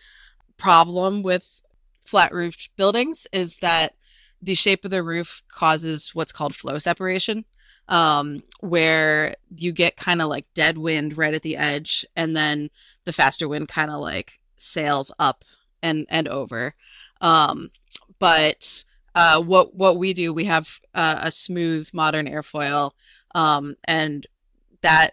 problem 0.56 1.22
with 1.22 1.62
flat 2.02 2.32
roofed 2.32 2.70
buildings 2.76 3.26
is 3.32 3.56
that 3.56 3.94
the 4.42 4.54
shape 4.54 4.84
of 4.84 4.90
the 4.90 5.02
roof 5.02 5.42
causes 5.48 6.10
what's 6.14 6.32
called 6.32 6.54
flow 6.54 6.78
separation, 6.78 7.44
um, 7.88 8.42
where 8.60 9.34
you 9.56 9.72
get 9.72 9.96
kind 9.96 10.22
of 10.22 10.28
like 10.28 10.46
dead 10.54 10.78
wind 10.78 11.16
right 11.18 11.34
at 11.34 11.42
the 11.42 11.56
edge, 11.56 12.04
and 12.16 12.36
then 12.36 12.70
the 13.04 13.12
faster 13.12 13.48
wind 13.48 13.68
kind 13.68 13.90
of 13.90 14.00
like 14.00 14.38
sails 14.56 15.12
up 15.18 15.44
and 15.82 16.06
and 16.08 16.28
over. 16.28 16.74
Um, 17.20 17.70
but 18.18 18.84
uh, 19.14 19.40
what 19.40 19.74
what 19.74 19.96
we 19.96 20.12
do, 20.12 20.32
we 20.32 20.44
have 20.44 20.80
uh, 20.94 21.20
a 21.22 21.30
smooth 21.30 21.88
modern 21.92 22.26
airfoil, 22.26 22.92
um, 23.34 23.74
and 23.84 24.26
that 24.80 25.10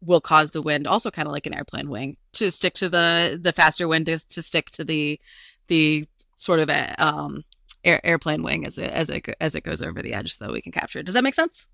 will 0.00 0.20
cause 0.20 0.50
the 0.50 0.62
wind, 0.62 0.86
also 0.86 1.10
kind 1.10 1.26
of 1.26 1.32
like 1.32 1.46
an 1.46 1.54
airplane 1.54 1.88
wing, 1.88 2.16
to 2.32 2.50
stick 2.50 2.74
to 2.74 2.88
the 2.88 3.38
the 3.40 3.52
faster 3.52 3.86
wind 3.88 4.06
to, 4.06 4.18
to 4.30 4.42
stick 4.42 4.70
to 4.70 4.84
the 4.84 5.20
the 5.68 6.06
sort 6.36 6.60
of 6.60 6.68
a, 6.68 6.94
um, 7.02 7.42
air, 7.84 8.00
airplane 8.04 8.42
wing 8.42 8.66
as 8.66 8.78
it 8.78 8.90
as 8.90 9.10
it 9.10 9.28
as 9.40 9.54
it 9.54 9.64
goes 9.64 9.82
over 9.82 10.02
the 10.02 10.14
edge, 10.14 10.36
so 10.36 10.52
we 10.52 10.60
can 10.60 10.72
capture 10.72 10.98
it. 10.98 11.06
Does 11.06 11.14
that 11.14 11.24
make 11.24 11.34
sense? 11.34 11.66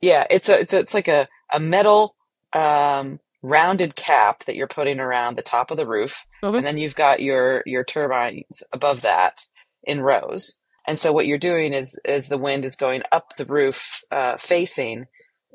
Yeah, 0.00 0.26
it's 0.30 0.48
a 0.48 0.58
it's 0.60 0.72
a, 0.72 0.78
it's 0.78 0.94
like 0.94 1.08
a 1.08 1.28
a 1.52 1.58
metal 1.60 2.14
um, 2.52 3.20
rounded 3.42 3.96
cap 3.96 4.44
that 4.44 4.56
you're 4.56 4.66
putting 4.68 5.00
around 5.00 5.36
the 5.36 5.42
top 5.42 5.70
of 5.70 5.76
the 5.76 5.86
roof, 5.86 6.24
Mhm. 6.42 6.58
and 6.58 6.66
then 6.66 6.78
you've 6.78 6.94
got 6.94 7.20
your 7.20 7.62
your 7.66 7.84
turbines 7.84 8.62
above 8.72 9.02
that 9.02 9.46
in 9.82 10.00
rows. 10.00 10.58
And 10.86 10.98
so 10.98 11.12
what 11.12 11.26
you're 11.26 11.38
doing 11.38 11.72
is 11.74 11.98
is 12.04 12.28
the 12.28 12.38
wind 12.38 12.64
is 12.64 12.76
going 12.76 13.02
up 13.12 13.36
the 13.36 13.44
roof 13.44 14.02
uh, 14.10 14.36
facing 14.36 15.06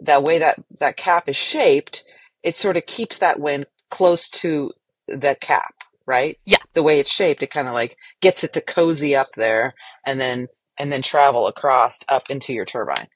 that 0.02 0.24
way 0.24 0.40
that 0.40 0.60
that 0.80 0.98
cap 0.98 1.30
is 1.30 1.36
shaped. 1.38 2.04
It 2.44 2.58
sort 2.58 2.78
of 2.78 2.86
keeps 2.86 3.18
that 3.20 3.40
wind 3.40 3.66
close 3.90 4.28
to 4.30 4.74
the 5.08 5.36
cap, 5.40 5.74
right? 6.06 6.38
Yeah. 6.46 6.58
The 6.74 6.84
way 6.84 7.00
it's 7.00 7.12
shaped, 7.14 7.42
it 7.44 7.48
kind 7.52 7.68
of 7.68 7.74
like 7.74 7.98
gets 8.22 8.44
it 8.44 8.54
to 8.54 8.62
cozy 8.62 9.16
up 9.16 9.34
there, 9.36 9.74
and 10.06 10.20
then 10.20 10.48
and 10.78 10.92
then 10.92 11.02
travel 11.02 11.48
across 11.48 12.00
up 12.10 12.30
into 12.30 12.54
your 12.54 12.66
turbine. 12.66 13.08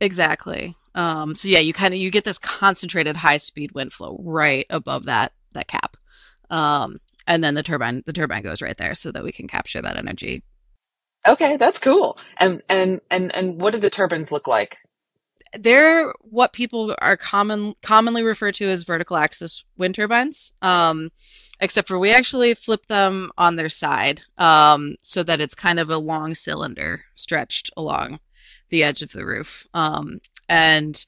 Exactly. 0.00 0.74
Um, 0.94 1.34
so 1.34 1.48
yeah, 1.48 1.58
you 1.58 1.72
kind 1.72 1.94
of 1.94 2.00
you 2.00 2.10
get 2.10 2.24
this 2.24 2.38
concentrated 2.38 3.16
high 3.16 3.36
speed 3.36 3.72
wind 3.72 3.92
flow 3.92 4.18
right 4.22 4.66
above 4.70 5.04
that 5.04 5.32
that 5.52 5.68
cap, 5.68 5.96
um, 6.48 6.98
and 7.26 7.44
then 7.44 7.54
the 7.54 7.62
turbine 7.62 8.02
the 8.06 8.12
turbine 8.12 8.42
goes 8.42 8.62
right 8.62 8.76
there 8.76 8.94
so 8.94 9.12
that 9.12 9.22
we 9.22 9.30
can 9.30 9.46
capture 9.46 9.82
that 9.82 9.96
energy. 9.96 10.42
Okay, 11.28 11.56
that's 11.58 11.78
cool. 11.78 12.18
And 12.38 12.62
and 12.68 13.00
and 13.10 13.34
and 13.34 13.60
what 13.60 13.74
do 13.74 13.78
the 13.78 13.90
turbines 13.90 14.32
look 14.32 14.48
like? 14.48 14.78
They're 15.58 16.12
what 16.20 16.52
people 16.52 16.94
are 17.00 17.16
common 17.16 17.74
commonly 17.82 18.22
referred 18.22 18.54
to 18.56 18.68
as 18.68 18.84
vertical 18.84 19.16
axis 19.16 19.64
wind 19.76 19.94
turbines, 19.96 20.52
um, 20.62 21.10
except 21.60 21.88
for 21.88 21.98
we 21.98 22.12
actually 22.12 22.54
flip 22.54 22.86
them 22.86 23.30
on 23.36 23.56
their 23.56 23.68
side 23.68 24.22
um, 24.38 24.96
so 25.02 25.22
that 25.22 25.40
it's 25.40 25.54
kind 25.54 25.78
of 25.78 25.90
a 25.90 25.98
long 25.98 26.34
cylinder 26.34 27.04
stretched 27.16 27.70
along 27.76 28.18
the 28.70 28.82
edge 28.84 29.02
of 29.02 29.12
the 29.12 29.24
roof. 29.24 29.66
Um, 29.74 30.20
and 30.48 31.04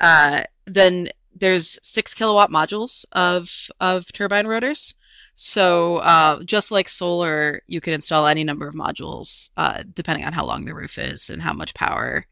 uh, 0.00 0.44
then 0.66 1.10
there's 1.34 1.78
six 1.82 2.14
kilowatt 2.14 2.50
modules 2.50 3.04
of 3.12 3.50
of 3.80 4.12
turbine 4.12 4.46
rotors. 4.46 4.94
So 5.36 5.98
uh, 5.98 6.42
just 6.42 6.70
like 6.70 6.88
solar, 6.88 7.62
you 7.66 7.80
can 7.80 7.94
install 7.94 8.26
any 8.26 8.44
number 8.44 8.68
of 8.68 8.74
modules 8.74 9.50
uh, 9.56 9.84
depending 9.94 10.26
on 10.26 10.32
how 10.32 10.44
long 10.44 10.64
the 10.64 10.74
roof 10.74 10.98
is 10.98 11.30
and 11.30 11.40
how 11.40 11.54
much 11.54 11.72
power 11.74 12.26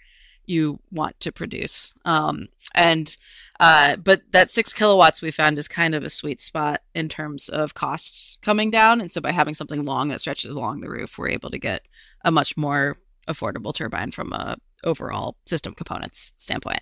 you 0.44 0.78
want 0.90 1.18
to 1.20 1.32
produce. 1.32 1.92
Um, 2.04 2.48
and 2.74 3.16
uh, 3.60 3.96
but 3.96 4.22
that 4.32 4.50
six 4.50 4.72
kilowatts 4.72 5.22
we 5.22 5.30
found 5.30 5.58
is 5.58 5.68
kind 5.68 5.94
of 5.94 6.04
a 6.04 6.10
sweet 6.10 6.40
spot 6.40 6.82
in 6.94 7.08
terms 7.08 7.48
of 7.48 7.74
costs 7.74 8.38
coming 8.42 8.70
down. 8.70 9.00
And 9.00 9.10
so 9.10 9.20
by 9.20 9.32
having 9.32 9.54
something 9.54 9.82
long 9.82 10.08
that 10.08 10.20
stretches 10.20 10.54
along 10.54 10.80
the 10.80 10.90
roof, 10.90 11.18
we're 11.18 11.30
able 11.30 11.50
to 11.50 11.58
get 11.58 11.82
a 12.24 12.30
much 12.30 12.56
more 12.56 12.96
affordable 13.28 13.74
turbine 13.74 14.10
from 14.10 14.32
a 14.32 14.56
overall 14.84 15.36
system 15.46 15.74
components 15.74 16.32
standpoint. 16.38 16.80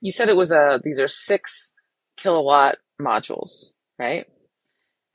You 0.00 0.12
said 0.12 0.28
it 0.28 0.36
was 0.36 0.52
a 0.52 0.80
these 0.82 1.00
are 1.00 1.08
six 1.08 1.74
kilowatt 2.16 2.78
modules, 3.00 3.72
right? 3.98 4.26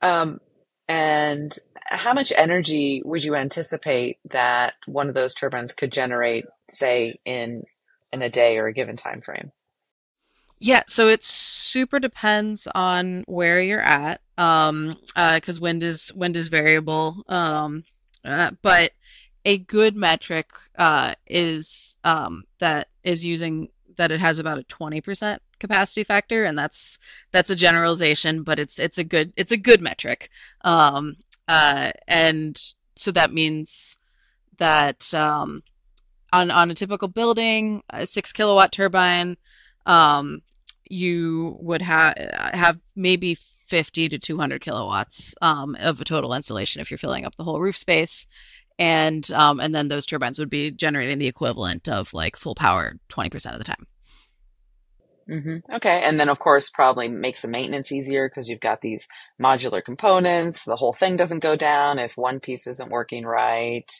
Um, 0.02 0.40
and 0.88 1.56
how 1.88 2.12
much 2.12 2.32
energy 2.36 3.02
would 3.04 3.24
you 3.24 3.34
anticipate 3.34 4.18
that 4.30 4.74
one 4.86 5.08
of 5.08 5.14
those 5.14 5.34
turbines 5.34 5.72
could 5.72 5.92
generate, 5.92 6.44
say, 6.70 7.18
in 7.24 7.64
in 8.12 8.22
a 8.22 8.30
day 8.30 8.58
or 8.58 8.66
a 8.66 8.72
given 8.72 8.96
time 8.96 9.20
frame? 9.20 9.52
Yeah, 10.58 10.84
so 10.86 11.08
it 11.08 11.22
super 11.22 11.98
depends 11.98 12.66
on 12.74 13.24
where 13.26 13.60
you're 13.60 13.80
at, 13.80 14.20
um, 14.38 14.96
because 15.14 15.60
wind 15.60 15.82
is 15.82 16.12
wind 16.14 16.36
is 16.36 16.48
variable. 16.48 17.24
Um, 17.28 17.84
uh, 18.24 18.52
but 18.62 18.92
a 19.46 19.58
good 19.58 19.96
metric 19.96 20.50
uh, 20.76 21.14
is 21.26 21.96
um, 22.02 22.44
that 22.58 22.88
is 23.04 23.24
using 23.24 23.68
that 23.94 24.10
it 24.10 24.20
has 24.20 24.40
about 24.40 24.58
a 24.58 24.64
20% 24.64 25.38
capacity 25.60 26.02
factor, 26.02 26.44
and 26.44 26.58
that's 26.58 26.98
that's 27.30 27.48
a 27.48 27.56
generalization, 27.56 28.42
but 28.42 28.58
it's 28.58 28.78
it's 28.78 28.98
a 28.98 29.04
good 29.04 29.32
it's 29.36 29.52
a 29.52 29.56
good 29.56 29.80
metric. 29.80 30.30
Um, 30.62 31.16
uh, 31.46 31.92
and 32.08 32.60
so 32.96 33.12
that 33.12 33.32
means 33.32 33.96
that 34.58 35.14
um, 35.14 35.62
on 36.32 36.50
on 36.50 36.72
a 36.72 36.74
typical 36.74 37.08
building, 37.08 37.84
a 37.88 38.04
six 38.04 38.32
kilowatt 38.32 38.72
turbine, 38.72 39.36
um, 39.86 40.42
you 40.90 41.56
would 41.60 41.82
have 41.82 42.16
have 42.52 42.80
maybe 42.96 43.36
50 43.36 44.08
to 44.10 44.18
200 44.18 44.60
kilowatts 44.60 45.34
um, 45.40 45.76
of 45.80 46.00
a 46.00 46.04
total 46.04 46.34
installation 46.34 46.80
if 46.80 46.90
you're 46.90 46.98
filling 46.98 47.24
up 47.24 47.34
the 47.36 47.44
whole 47.44 47.60
roof 47.60 47.76
space 47.76 48.26
and 48.78 49.30
um, 49.32 49.60
and 49.60 49.74
then 49.74 49.88
those 49.88 50.06
turbines 50.06 50.38
would 50.38 50.50
be 50.50 50.70
generating 50.70 51.18
the 51.18 51.26
equivalent 51.26 51.88
of 51.88 52.12
like 52.12 52.36
full 52.36 52.54
power 52.54 52.94
20% 53.08 53.52
of 53.52 53.58
the 53.58 53.64
time 53.64 53.86
hmm 55.28 55.56
Okay, 55.72 56.02
and 56.04 56.20
then 56.20 56.28
of 56.28 56.38
course 56.38 56.70
probably 56.70 57.08
makes 57.08 57.42
the 57.42 57.48
maintenance 57.48 57.90
easier 57.90 58.28
because 58.28 58.48
you've 58.48 58.60
got 58.60 58.80
these 58.80 59.08
modular 59.42 59.84
components. 59.84 60.64
The 60.64 60.76
whole 60.76 60.92
thing 60.92 61.16
doesn't 61.16 61.40
go 61.40 61.56
down 61.56 61.98
if 61.98 62.16
one 62.16 62.38
piece 62.38 62.66
isn't 62.68 62.90
working 62.90 63.24
right. 63.24 63.90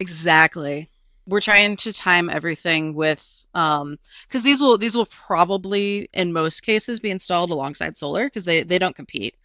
exactly 0.00 0.88
we're 1.26 1.40
trying 1.40 1.76
to 1.76 1.92
time 1.92 2.28
everything 2.28 2.94
with 2.94 3.46
um 3.54 3.98
because 4.26 4.42
these 4.42 4.60
will 4.60 4.78
these 4.78 4.96
will 4.96 5.06
probably 5.06 6.08
in 6.12 6.32
most 6.32 6.62
cases 6.62 7.00
be 7.00 7.10
installed 7.10 7.50
alongside 7.50 7.96
solar 7.96 8.24
because 8.24 8.44
they 8.44 8.62
they 8.62 8.78
don't 8.78 8.96
compete 8.96 9.36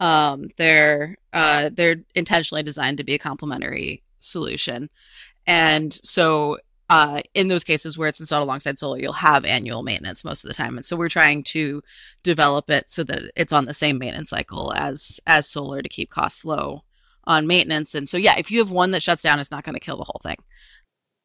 um 0.00 0.48
they're 0.56 1.16
uh 1.32 1.70
they're 1.72 1.96
intentionally 2.14 2.62
designed 2.62 2.98
to 2.98 3.04
be 3.04 3.14
a 3.14 3.18
complementary 3.18 4.02
solution 4.18 4.88
and 5.46 5.92
so 6.04 6.58
uh, 6.90 7.22
in 7.32 7.48
those 7.48 7.64
cases 7.64 7.96
where 7.96 8.08
it's 8.08 8.20
installed 8.20 8.42
alongside 8.42 8.78
solar, 8.78 8.98
you'll 8.98 9.12
have 9.12 9.44
annual 9.44 9.82
maintenance 9.82 10.24
most 10.24 10.44
of 10.44 10.48
the 10.48 10.54
time. 10.54 10.76
And 10.76 10.84
so 10.84 10.96
we're 10.96 11.08
trying 11.08 11.42
to 11.44 11.82
develop 12.22 12.68
it 12.70 12.90
so 12.90 13.02
that 13.04 13.22
it's 13.36 13.52
on 13.52 13.64
the 13.64 13.74
same 13.74 13.98
maintenance 13.98 14.30
cycle 14.30 14.72
as 14.74 15.18
as 15.26 15.48
solar 15.48 15.80
to 15.80 15.88
keep 15.88 16.10
costs 16.10 16.44
low 16.44 16.82
on 17.24 17.46
maintenance. 17.46 17.94
And 17.94 18.08
so 18.08 18.16
yeah, 18.16 18.34
if 18.38 18.50
you 18.50 18.58
have 18.58 18.70
one 18.70 18.90
that 18.90 19.02
shuts 19.02 19.22
down, 19.22 19.40
it's 19.40 19.50
not 19.50 19.64
going 19.64 19.74
to 19.74 19.80
kill 19.80 19.96
the 19.96 20.04
whole 20.04 20.20
thing. 20.22 20.36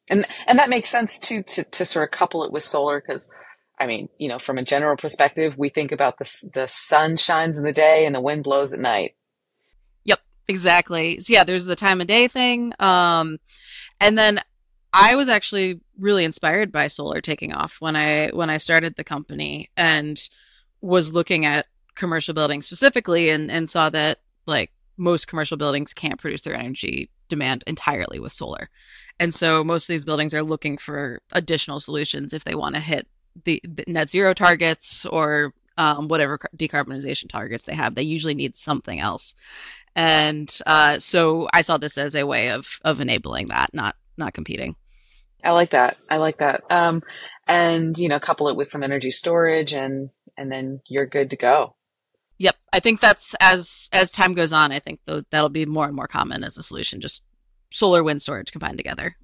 And 0.08 0.24
and 0.46 0.58
that 0.58 0.70
makes 0.70 0.88
sense 0.88 1.18
too 1.18 1.42
to 1.42 1.62
to 1.62 1.84
sort 1.84 2.04
of 2.04 2.10
couple 2.10 2.42
it 2.42 2.52
with 2.52 2.64
solar 2.64 3.00
because 3.00 3.30
I 3.80 3.86
mean, 3.86 4.10
you 4.18 4.28
know, 4.28 4.38
from 4.38 4.58
a 4.58 4.62
general 4.62 4.96
perspective, 4.96 5.56
we 5.56 5.70
think 5.70 5.90
about 5.90 6.18
the 6.18 6.30
the 6.52 6.66
sun 6.66 7.16
shines 7.16 7.58
in 7.58 7.64
the 7.64 7.72
day 7.72 8.04
and 8.04 8.14
the 8.14 8.20
wind 8.20 8.44
blows 8.44 8.74
at 8.74 8.80
night. 8.80 9.16
Yep, 10.04 10.20
exactly. 10.48 11.20
So 11.20 11.32
yeah, 11.32 11.44
there's 11.44 11.64
the 11.64 11.76
time 11.76 12.00
of 12.00 12.06
day 12.06 12.28
thing. 12.28 12.74
Um, 12.78 13.38
and 13.98 14.18
then 14.18 14.40
I 14.92 15.14
was 15.14 15.28
actually 15.28 15.80
really 15.98 16.24
inspired 16.24 16.70
by 16.70 16.88
solar 16.88 17.20
taking 17.20 17.54
off 17.54 17.80
when 17.80 17.96
I 17.96 18.28
when 18.28 18.50
I 18.50 18.58
started 18.58 18.96
the 18.96 19.04
company 19.04 19.70
and 19.76 20.20
was 20.82 21.12
looking 21.12 21.46
at 21.46 21.66
commercial 21.94 22.34
buildings 22.34 22.66
specifically 22.66 23.30
and 23.30 23.50
and 23.50 23.68
saw 23.68 23.88
that 23.90 24.18
like 24.46 24.70
most 24.98 25.26
commercial 25.26 25.56
buildings 25.56 25.94
can't 25.94 26.20
produce 26.20 26.42
their 26.42 26.54
energy 26.54 27.10
demand 27.28 27.64
entirely 27.66 28.20
with 28.20 28.32
solar. 28.32 28.68
And 29.18 29.32
so 29.32 29.64
most 29.64 29.84
of 29.84 29.92
these 29.94 30.04
buildings 30.04 30.34
are 30.34 30.42
looking 30.42 30.76
for 30.76 31.22
additional 31.32 31.80
solutions 31.80 32.34
if 32.34 32.44
they 32.44 32.54
want 32.54 32.74
to 32.74 32.80
hit 32.80 33.06
the, 33.44 33.60
the 33.64 33.84
net 33.86 34.08
zero 34.08 34.34
targets 34.34 35.06
or 35.06 35.52
um, 35.76 36.08
whatever 36.08 36.38
decarbonization 36.56 37.28
targets 37.28 37.64
they 37.64 37.74
have. 37.74 37.94
They 37.94 38.02
usually 38.02 38.34
need 38.34 38.56
something 38.56 39.00
else. 39.00 39.34
And 39.96 40.56
uh, 40.66 40.98
so 40.98 41.48
I 41.52 41.62
saw 41.62 41.78
this 41.78 41.98
as 41.98 42.14
a 42.14 42.26
way 42.26 42.50
of 42.50 42.78
of 42.84 43.00
enabling 43.00 43.48
that, 43.48 43.70
not 43.72 43.96
not 44.16 44.34
competing. 44.34 44.76
I 45.42 45.50
like 45.52 45.70
that. 45.70 45.96
I 46.08 46.18
like 46.18 46.38
that. 46.38 46.62
Um, 46.70 47.02
and 47.46 47.96
you 47.98 48.08
know, 48.08 48.20
couple 48.20 48.48
it 48.48 48.56
with 48.56 48.68
some 48.68 48.82
energy 48.82 49.10
storage, 49.10 49.72
and 49.72 50.10
and 50.36 50.52
then 50.52 50.80
you're 50.86 51.06
good 51.06 51.30
to 51.30 51.36
go. 51.36 51.74
Yep, 52.38 52.56
I 52.72 52.80
think 52.80 53.00
that's 53.00 53.34
as 53.40 53.88
as 53.92 54.12
time 54.12 54.34
goes 54.34 54.52
on. 54.52 54.72
I 54.72 54.78
think 54.78 55.00
tho- 55.06 55.22
that'll 55.30 55.48
be 55.48 55.66
more 55.66 55.86
and 55.86 55.96
more 55.96 56.06
common 56.06 56.44
as 56.44 56.58
a 56.58 56.62
solution. 56.62 57.00
Just 57.00 57.24
solar 57.70 58.02
wind 58.04 58.22
storage 58.22 58.52
combined 58.52 58.76
together. 58.76 59.16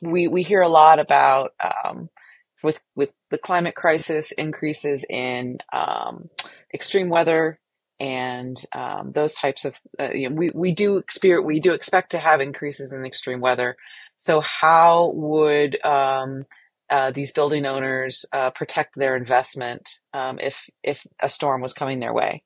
We 0.00 0.28
we 0.28 0.42
hear 0.42 0.60
a 0.60 0.68
lot 0.68 0.98
about 0.98 1.52
um, 1.84 2.08
with 2.62 2.80
with 2.94 3.10
the 3.30 3.38
climate 3.38 3.74
crisis, 3.74 4.32
increases 4.32 5.04
in 5.08 5.58
um, 5.72 6.28
extreme 6.72 7.08
weather, 7.08 7.58
and 8.00 8.62
um, 8.72 9.12
those 9.12 9.34
types 9.34 9.64
of. 9.64 9.80
Uh, 9.98 10.10
you 10.12 10.28
know, 10.28 10.34
we 10.34 10.50
we 10.54 10.72
do 10.72 10.96
experience 10.96 11.46
we 11.46 11.60
do 11.60 11.72
expect 11.72 12.10
to 12.10 12.18
have 12.18 12.40
increases 12.40 12.92
in 12.92 13.04
extreme 13.04 13.40
weather. 13.40 13.76
So 14.16 14.40
how 14.40 15.12
would 15.14 15.84
um, 15.84 16.44
uh, 16.88 17.10
these 17.10 17.32
building 17.32 17.66
owners 17.66 18.24
uh, 18.32 18.50
protect 18.50 18.94
their 18.94 19.16
investment 19.16 19.98
um, 20.14 20.38
if 20.38 20.56
if 20.82 21.06
a 21.20 21.28
storm 21.28 21.60
was 21.60 21.72
coming 21.72 22.00
their 22.00 22.12
way? 22.12 22.42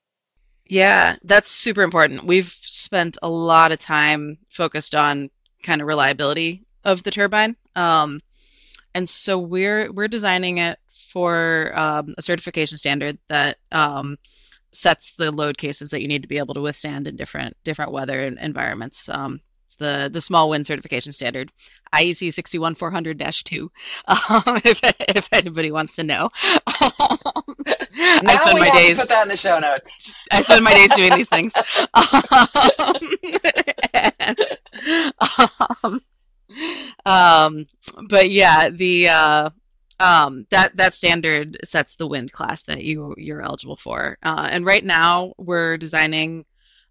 Yeah, 0.69 1.15
that's 1.23 1.49
super 1.49 1.81
important. 1.81 2.23
We've 2.23 2.49
spent 2.49 3.17
a 3.21 3.29
lot 3.29 3.71
of 3.71 3.79
time 3.79 4.37
focused 4.49 4.95
on 4.95 5.29
kind 5.63 5.81
of 5.81 5.87
reliability 5.87 6.65
of 6.83 7.03
the 7.03 7.11
turbine. 7.11 7.55
Um, 7.75 8.21
and 8.97 9.07
so 9.07 9.37
we're 9.37 9.91
we're 9.91 10.07
designing 10.07 10.57
it 10.57 10.79
for 10.89 11.71
um, 11.75 12.15
a 12.17 12.21
certification 12.23 12.77
standard 12.77 13.19
that 13.29 13.57
um, 13.71 14.17
sets 14.71 15.13
the 15.13 15.31
load 15.31 15.55
cases 15.55 15.91
that 15.91 16.01
you 16.01 16.07
need 16.07 16.23
to 16.23 16.27
be 16.27 16.39
able 16.39 16.55
to 16.55 16.61
withstand 16.61 17.07
in 17.07 17.15
different 17.15 17.55
different 17.63 17.91
weather 17.91 18.21
environments. 18.21 19.07
Um, 19.07 19.39
the 19.77 20.09
the 20.11 20.19
small 20.19 20.49
wind 20.49 20.65
certification 20.65 21.11
standard, 21.11 21.51
IEC 21.93 22.29
61400-2. 22.29 23.69
Um, 24.07 24.59
if 24.65 24.79
if 25.15 25.29
anybody 25.31 25.71
wants 25.71 25.95
to 25.97 26.03
know, 26.03 26.31
now 26.65 26.89
I 28.25 28.35
spend 28.41 28.59
my 28.59 28.71
days 28.71 28.99
put 28.99 29.09
that 29.09 29.23
in 29.23 29.29
the 29.29 29.37
show 29.37 29.59
notes. 29.59 30.15
I 30.31 30.41
spend 30.41 30.63
my 30.63 30.73
days 30.73 30.95
doing 30.95 31.13
these 31.13 31.29
things. 31.29 31.53
and, 34.19 34.37
um, 35.83 36.01
um, 37.05 37.67
but 38.07 38.29
yeah, 38.29 38.69
the 38.69 39.09
uh, 39.09 39.49
um, 39.99 40.45
that 40.49 40.77
that 40.77 40.93
standard 40.93 41.57
sets 41.63 41.95
the 41.95 42.07
wind 42.07 42.31
class 42.31 42.63
that 42.63 42.83
you 42.83 43.15
you're 43.17 43.41
eligible 43.41 43.75
for. 43.75 44.17
Uh, 44.21 44.47
and 44.51 44.65
right 44.65 44.83
now 44.83 45.33
we're 45.37 45.77
designing 45.77 46.45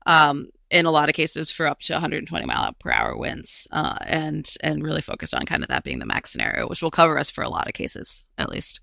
um, 0.06 0.50
in 0.70 0.86
a 0.86 0.90
lot 0.90 1.08
of 1.08 1.14
cases 1.14 1.50
for 1.50 1.66
up 1.66 1.80
to 1.80 1.92
120 1.92 2.46
mile 2.46 2.72
per 2.80 2.90
hour 2.90 3.16
winds, 3.16 3.68
uh, 3.70 3.96
and 4.04 4.48
and 4.60 4.82
really 4.82 5.02
focused 5.02 5.34
on 5.34 5.46
kind 5.46 5.62
of 5.62 5.68
that 5.68 5.84
being 5.84 5.98
the 5.98 6.06
max 6.06 6.30
scenario, 6.30 6.68
which 6.68 6.82
will 6.82 6.90
cover 6.90 7.18
us 7.18 7.30
for 7.30 7.44
a 7.44 7.48
lot 7.48 7.68
of 7.68 7.74
cases 7.74 8.24
at 8.38 8.48
least. 8.48 8.80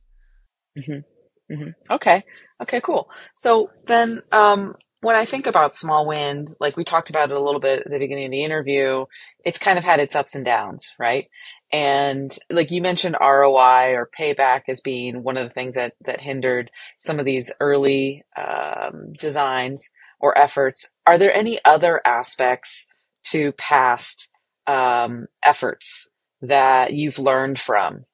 Mm-hmm. 0.77 1.53
Mm-hmm. 1.53 1.93
Okay. 1.93 2.23
Okay. 2.61 2.81
Cool. 2.81 3.09
So 3.35 3.69
then, 3.87 4.21
um, 4.31 4.75
when 5.01 5.15
I 5.17 5.25
think 5.25 5.47
about 5.47 5.75
small 5.75 6.07
wind, 6.07 6.49
like 6.61 6.77
we 6.77 6.85
talked 6.85 7.09
about 7.09 7.29
it 7.29 7.35
a 7.35 7.41
little 7.41 7.59
bit 7.59 7.79
at 7.85 7.91
the 7.91 7.99
beginning 7.99 8.25
of 8.25 8.31
the 8.31 8.45
interview, 8.45 9.05
it's 9.43 9.59
kind 9.59 9.77
of 9.77 9.83
had 9.83 9.99
its 9.99 10.15
ups 10.15 10.35
and 10.35 10.45
downs, 10.45 10.93
right? 10.97 11.27
And 11.73 12.37
like 12.51 12.69
you 12.69 12.83
mentioned 12.83 13.17
ROI 13.19 13.95
or 13.95 14.07
payback 14.17 14.63
as 14.67 14.79
being 14.79 15.23
one 15.23 15.37
of 15.37 15.49
the 15.49 15.53
things 15.53 15.73
that, 15.73 15.95
that 16.05 16.21
hindered 16.21 16.69
some 16.99 17.19
of 17.19 17.25
these 17.25 17.51
early 17.59 18.23
um, 18.37 19.13
designs 19.13 19.89
or 20.19 20.37
efforts. 20.37 20.91
Are 21.07 21.17
there 21.17 21.35
any 21.35 21.57
other 21.65 21.99
aspects 22.05 22.87
to 23.25 23.51
past 23.53 24.29
um, 24.67 25.25
efforts 25.43 26.07
that 26.43 26.93
you've 26.93 27.17
learned 27.17 27.59
from? 27.59 28.05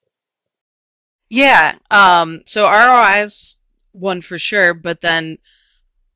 Yeah. 1.30 1.76
Um, 1.92 2.42
so 2.46 2.64
ROI 2.64 3.24
is 3.24 3.62
one 3.92 4.22
for 4.22 4.40
sure, 4.40 4.74
but 4.74 5.02
then 5.02 5.38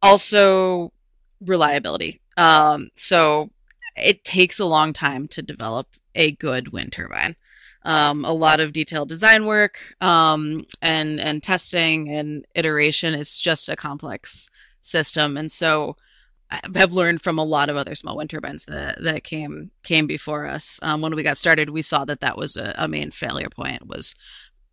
also 0.02 0.94
reliability. 1.42 2.22
Um, 2.38 2.90
so 2.96 3.50
it 3.98 4.24
takes 4.24 4.60
a 4.60 4.66
long 4.66 4.94
time 4.94 5.28
to 5.30 5.42
develop 5.42 5.88
a 6.16 6.32
good 6.34 6.72
wind 6.72 6.94
turbine. 6.94 7.36
Um, 7.86 8.24
a 8.24 8.32
lot 8.32 8.62
of 8.62 8.72
detailed 8.72 9.10
design 9.10 9.46
work 9.46 9.78
um, 10.00 10.66
and 10.82 11.20
and 11.20 11.44
testing 11.44 12.10
and 12.10 12.46
iteration 12.56 13.14
is 13.14 13.38
just 13.38 13.68
a 13.68 13.76
complex 13.76 14.50
system, 14.82 15.36
and 15.36 15.52
so 15.52 15.98
have 16.76 16.94
learned 16.94 17.22
from 17.22 17.40
a 17.40 17.44
lot 17.44 17.70
of 17.70 17.78
other 17.78 17.96
small 17.96 18.18
wind 18.18 18.30
turbines 18.30 18.66
that 18.66 19.02
that 19.02 19.24
came 19.24 19.72
came 19.84 20.08
before 20.08 20.46
us. 20.46 20.80
Um, 20.82 21.02
when 21.02 21.16
we 21.16 21.24
got 21.24 21.38
started, 21.38 21.70
we 21.70 21.82
saw 21.82 22.06
that 22.06 22.22
that 22.22 22.38
was 22.38 22.58
a, 22.58 22.74
a, 22.78 22.88
main 22.88 23.12
failure 23.12 23.50
point 23.50 23.88
was 23.88 24.16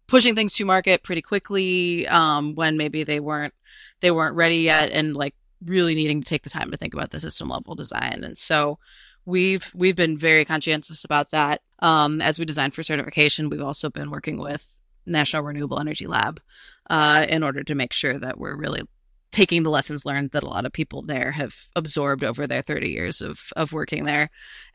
pushing 0.06 0.34
things 0.34 0.54
to 0.54 0.64
market 0.64 1.02
pretty 1.02 1.22
quickly 1.22 2.06
um, 2.08 2.54
when 2.54 2.76
maybe 2.76 3.04
they 3.04 3.20
weren't 3.20 3.54
they 4.00 4.10
weren't 4.10 4.36
ready 4.36 4.58
yet, 4.58 4.90
and 4.90 5.16
like 5.16 5.34
really 5.64 5.94
needing 5.94 6.20
to 6.20 6.28
take 6.28 6.42
the 6.42 6.50
time 6.50 6.70
to 6.70 6.76
think 6.76 6.94
about 6.94 7.10
the 7.10 7.20
system 7.20 7.48
level 7.48 7.74
design. 7.74 8.22
And 8.24 8.36
so 8.36 8.78
we've 9.26 9.70
we've 9.74 9.96
been 9.96 10.16
very 10.16 10.44
conscientious 10.44 11.04
about 11.04 11.30
that 11.30 11.62
um, 11.80 12.20
as 12.20 12.38
we 12.38 12.44
design 12.44 12.70
for 12.70 12.82
certification. 12.82 13.48
We've 13.48 13.62
also 13.62 13.90
been 13.90 14.10
working 14.10 14.38
with 14.38 14.76
National 15.06 15.42
Renewable 15.42 15.80
Energy 15.80 16.06
Lab 16.06 16.40
uh, 16.88 17.26
in 17.28 17.42
order 17.42 17.62
to 17.64 17.74
make 17.74 17.92
sure 17.92 18.18
that 18.18 18.38
we're 18.38 18.56
really 18.56 18.82
taking 19.30 19.62
the 19.62 19.70
lessons 19.70 20.04
learned 20.04 20.32
that 20.32 20.42
a 20.42 20.48
lot 20.48 20.66
of 20.66 20.72
people 20.72 21.02
there 21.02 21.30
have 21.30 21.54
absorbed 21.76 22.24
over 22.24 22.46
their 22.46 22.62
30 22.62 22.88
years 22.88 23.20
of 23.20 23.52
of 23.56 23.72
working 23.72 24.04
there 24.04 24.28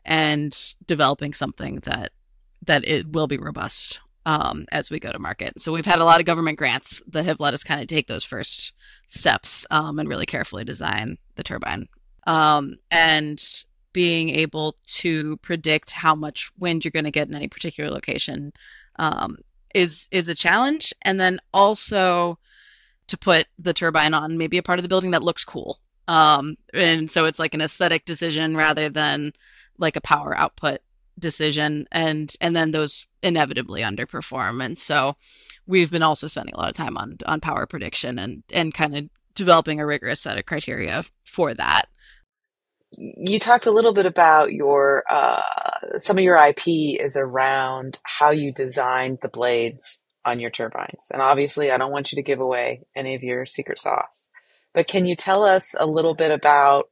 and 0.04 0.74
developing 0.86 1.34
something 1.34 1.76
that 1.84 2.12
that 2.62 2.86
it 2.88 3.06
will 3.12 3.26
be 3.26 3.38
robust 3.38 4.00
um, 4.24 4.66
as 4.72 4.90
we 4.90 4.98
go 4.98 5.12
to 5.12 5.18
market. 5.18 5.60
So 5.60 5.72
we've 5.72 5.86
had 5.86 6.00
a 6.00 6.04
lot 6.04 6.20
of 6.20 6.26
government 6.26 6.58
grants 6.58 7.00
that 7.08 7.24
have 7.26 7.38
let 7.38 7.54
us 7.54 7.62
kind 7.62 7.80
of 7.80 7.86
take 7.86 8.08
those 8.08 8.24
first 8.24 8.72
steps 9.06 9.64
um, 9.70 9.98
and 10.00 10.08
really 10.08 10.26
carefully 10.26 10.64
design 10.64 11.16
the 11.36 11.44
turbine. 11.44 11.86
Um, 12.26 12.76
and 12.90 13.40
being 13.96 14.28
able 14.28 14.76
to 14.86 15.38
predict 15.38 15.90
how 15.90 16.14
much 16.14 16.50
wind 16.58 16.84
you're 16.84 16.90
going 16.90 17.06
to 17.06 17.10
get 17.10 17.28
in 17.28 17.34
any 17.34 17.48
particular 17.48 17.90
location 17.90 18.52
um, 18.98 19.38
is 19.74 20.06
is 20.10 20.28
a 20.28 20.34
challenge. 20.34 20.92
And 21.00 21.18
then 21.18 21.38
also 21.54 22.38
to 23.06 23.16
put 23.16 23.46
the 23.58 23.72
turbine 23.72 24.12
on 24.12 24.36
maybe 24.36 24.58
a 24.58 24.62
part 24.62 24.78
of 24.78 24.82
the 24.82 24.90
building 24.90 25.12
that 25.12 25.22
looks 25.22 25.44
cool. 25.44 25.78
Um, 26.08 26.56
and 26.74 27.10
so 27.10 27.24
it's 27.24 27.38
like 27.38 27.54
an 27.54 27.62
aesthetic 27.62 28.04
decision 28.04 28.54
rather 28.54 28.90
than 28.90 29.32
like 29.78 29.96
a 29.96 30.02
power 30.02 30.36
output 30.36 30.80
decision 31.18 31.86
and 31.90 32.34
and 32.42 32.54
then 32.54 32.72
those 32.72 33.08
inevitably 33.22 33.80
underperform 33.80 34.62
and 34.62 34.76
so 34.76 35.16
we've 35.66 35.90
been 35.90 36.02
also 36.02 36.26
spending 36.26 36.54
a 36.54 36.58
lot 36.58 36.68
of 36.68 36.76
time 36.76 36.98
on 36.98 37.16
on 37.24 37.40
power 37.40 37.64
prediction 37.64 38.18
and 38.18 38.42
and 38.52 38.74
kind 38.74 38.94
of 38.94 39.08
developing 39.34 39.80
a 39.80 39.86
rigorous 39.86 40.20
set 40.20 40.36
of 40.36 40.44
criteria 40.44 41.02
for 41.24 41.54
that 41.54 41.86
you 42.96 43.38
talked 43.38 43.66
a 43.66 43.70
little 43.70 43.92
bit 43.92 44.06
about 44.06 44.52
your 44.52 45.04
uh, 45.10 45.42
some 45.98 46.18
of 46.18 46.24
your 46.24 46.36
IP 46.36 47.00
is 47.00 47.16
around 47.16 48.00
how 48.04 48.30
you 48.30 48.52
designed 48.52 49.18
the 49.22 49.28
blades 49.28 50.02
on 50.24 50.40
your 50.40 50.50
turbines, 50.50 51.10
and 51.12 51.22
obviously, 51.22 51.70
I 51.70 51.78
don't 51.78 51.92
want 51.92 52.12
you 52.12 52.16
to 52.16 52.22
give 52.22 52.40
away 52.40 52.82
any 52.94 53.14
of 53.14 53.22
your 53.22 53.46
secret 53.46 53.78
sauce. 53.78 54.30
But 54.74 54.88
can 54.88 55.06
you 55.06 55.16
tell 55.16 55.44
us 55.44 55.74
a 55.78 55.86
little 55.86 56.14
bit 56.14 56.30
about 56.30 56.90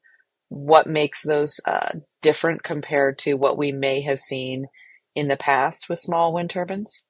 what 0.49 0.87
makes 0.87 1.23
those 1.23 1.61
uh, 1.67 1.99
different 2.23 2.63
compared 2.63 3.19
to 3.19 3.35
what 3.35 3.59
we 3.59 3.73
may 3.73 4.03
have 4.03 4.19
seen 4.19 4.67
in 5.15 5.29
the 5.29 5.37
past 5.37 5.89
with 5.89 5.99
small 5.99 6.33
wind 6.33 6.51
turbines? 6.51 7.05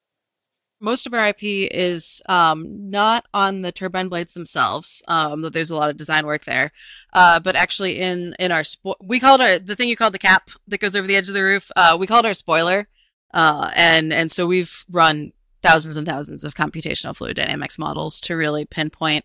Most 0.84 1.06
of 1.06 1.14
our 1.14 1.28
IP 1.28 1.42
is 1.42 2.22
um, 2.28 2.90
not 2.90 3.24
on 3.32 3.62
the 3.62 3.72
turbine 3.72 4.08
blades 4.08 4.34
themselves. 4.34 5.02
Um, 5.08 5.42
there's 5.50 5.70
a 5.70 5.76
lot 5.76 5.90
of 5.90 5.96
design 5.96 6.26
work 6.26 6.44
there, 6.44 6.70
uh, 7.12 7.40
but 7.40 7.56
actually 7.56 8.00
in 8.00 8.36
in 8.38 8.52
our 8.52 8.60
spo- 8.60 8.94
we 9.02 9.18
called 9.18 9.40
our 9.40 9.58
the 9.58 9.74
thing 9.74 9.88
you 9.88 9.96
called 9.96 10.14
the 10.14 10.18
cap 10.18 10.50
that 10.68 10.80
goes 10.80 10.94
over 10.94 11.06
the 11.06 11.16
edge 11.16 11.28
of 11.28 11.34
the 11.34 11.42
roof. 11.42 11.70
Uh, 11.74 11.96
we 11.98 12.06
called 12.06 12.26
our 12.26 12.34
spoiler, 12.34 12.86
uh, 13.32 13.70
and 13.74 14.12
and 14.12 14.30
so 14.30 14.46
we've 14.46 14.84
run 14.90 15.32
thousands 15.62 15.96
and 15.96 16.06
thousands 16.06 16.44
of 16.44 16.54
computational 16.54 17.16
fluid 17.16 17.36
dynamics 17.36 17.78
models 17.78 18.20
to 18.20 18.36
really 18.36 18.66
pinpoint 18.66 19.24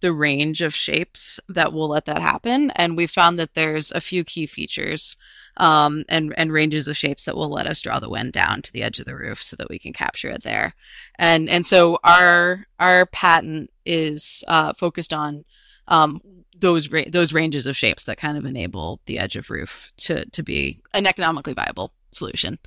the 0.00 0.12
range 0.12 0.62
of 0.62 0.74
shapes 0.74 1.40
that 1.48 1.72
will 1.72 1.88
let 1.88 2.04
that 2.04 2.22
happen. 2.22 2.70
And 2.76 2.96
we 2.96 3.06
found 3.06 3.38
that 3.38 3.54
there's 3.54 3.90
a 3.90 4.00
few 4.00 4.24
key 4.24 4.46
features 4.46 5.16
um, 5.56 6.04
and 6.08 6.34
and 6.36 6.52
ranges 6.52 6.88
of 6.88 6.96
shapes 6.96 7.24
that 7.24 7.36
will 7.36 7.50
let 7.50 7.66
us 7.66 7.80
draw 7.80 8.00
the 8.00 8.10
wind 8.10 8.32
down 8.32 8.62
to 8.62 8.72
the 8.72 8.82
edge 8.82 8.98
of 8.98 9.06
the 9.06 9.16
roof 9.16 9.42
so 9.42 9.56
that 9.56 9.68
we 9.68 9.78
can 9.78 9.92
capture 9.92 10.28
it 10.28 10.42
there. 10.42 10.74
And 11.18 11.48
and 11.48 11.66
so 11.66 11.98
our 12.04 12.66
our 12.78 13.06
patent 13.06 13.70
is 13.84 14.44
uh, 14.48 14.72
focused 14.74 15.12
on 15.12 15.44
um, 15.88 16.20
those 16.58 16.90
ra- 16.90 17.04
those 17.08 17.32
ranges 17.32 17.66
of 17.66 17.76
shapes 17.76 18.04
that 18.04 18.18
kind 18.18 18.38
of 18.38 18.44
enable 18.44 19.00
the 19.06 19.18
edge 19.18 19.36
of 19.36 19.50
roof 19.50 19.92
to 19.98 20.24
to 20.30 20.42
be 20.42 20.80
an 20.94 21.06
economically 21.06 21.54
viable 21.54 21.92
solution. 22.12 22.58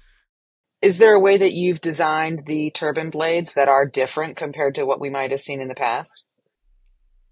Is 0.82 0.98
there 0.98 1.13
a 1.13 1.19
way 1.19 1.38
that 1.38 1.54
you've 1.54 1.80
designed 1.80 2.46
the 2.46 2.69
turbine 2.72 3.10
blades 3.10 3.54
that 3.54 3.69
are 3.69 3.88
different 3.88 4.36
compared 4.36 4.76
to 4.76 4.86
what 4.86 5.00
we 5.00 5.10
might 5.10 5.32
have 5.32 5.39
seen 5.39 5.62
in 5.62 5.69
the 5.69 5.76
past? 5.76 6.26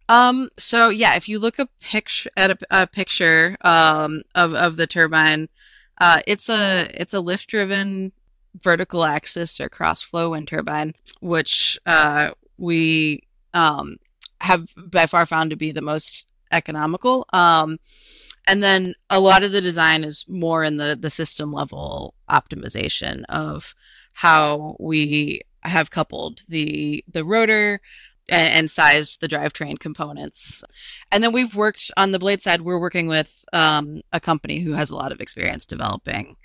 Um, 0.10 0.50
so 0.58 0.90
yeah, 0.90 1.16
if 1.16 1.30
you 1.30 1.40
look 1.40 1.60
a 1.60 1.68
picture 1.80 2.30
at 2.38 2.52
a, 2.52 2.58
a 2.72 2.88
picture 2.88 3.56
um, 3.62 4.24
of 4.36 4.54
of 4.54 4.76
the 4.76 4.88
turbine, 4.88 5.48
uh, 6.00 6.22
it's 6.28 6.50
a 6.50 6.90
it's 6.94 7.14
a 7.14 7.22
lift 7.22 7.48
driven 7.50 8.12
vertical 8.62 9.06
axis 9.06 9.60
or 9.62 9.70
cross 9.70 10.02
flow 10.02 10.32
wind 10.32 10.48
turbine, 10.48 10.94
which 11.22 11.80
uh, 11.86 12.32
we 12.58 13.24
um, 13.54 13.98
have 14.42 14.68
by 14.88 15.06
far 15.06 15.26
found 15.26 15.50
to 15.52 15.56
be 15.56 15.72
the 15.72 15.82
most 15.82 16.28
economical. 16.52 17.26
Um, 17.32 17.80
and 18.48 18.62
then 18.62 18.94
a 19.10 19.20
lot 19.20 19.44
of 19.44 19.52
the 19.52 19.62
design 19.62 20.04
is 20.04 20.26
more 20.28 20.64
in 20.64 20.78
the 20.78 20.98
the 21.00 21.10
system 21.10 21.52
level 21.52 22.16
optimization 22.30 23.24
of 23.30 23.76
how 24.14 24.76
we 24.80 25.42
have 25.64 25.92
coupled 25.92 26.42
the 26.50 27.04
the 27.12 27.24
rotor 27.24 27.80
and, 28.32 28.54
and 28.54 28.72
sized 28.72 29.22
the 29.22 29.28
drivetrain 29.28 29.80
components. 29.80 30.64
And 31.12 31.24
then 31.24 31.34
we've 31.34 31.54
worked 31.54 31.92
on 31.98 32.12
the 32.12 32.20
blade 32.20 32.42
side. 32.42 32.62
We're 32.62 32.80
working 32.80 33.08
with 33.08 33.46
um, 33.54 34.02
a 34.12 34.20
company 34.20 34.60
who 34.60 34.72
has 34.72 34.90
a 34.90 34.96
lot 34.96 35.12
of 35.12 35.22
experience 35.22 35.66
developing 35.66 36.38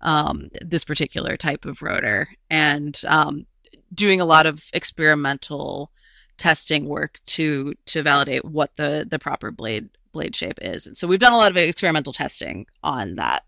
um, 0.00 0.48
this 0.60 0.84
particular 0.84 1.36
type 1.36 1.66
of 1.66 1.82
rotor 1.82 2.28
and 2.50 3.00
um, 3.06 3.46
doing 3.92 4.20
a 4.20 4.24
lot 4.24 4.46
of 4.46 4.64
experimental 4.72 5.90
testing 6.36 6.88
work 6.88 7.20
to 7.26 7.74
to 7.86 8.02
validate 8.02 8.44
what 8.44 8.74
the 8.74 9.06
the 9.08 9.20
proper 9.20 9.52
blade 9.52 9.88
blade 10.12 10.34
shape 10.34 10.58
is. 10.62 10.86
And 10.86 10.96
so 10.96 11.06
we've 11.06 11.20
done 11.20 11.32
a 11.32 11.36
lot 11.36 11.52
of 11.52 11.56
experimental 11.56 12.12
testing 12.12 12.66
on 12.82 13.16
that. 13.16 13.44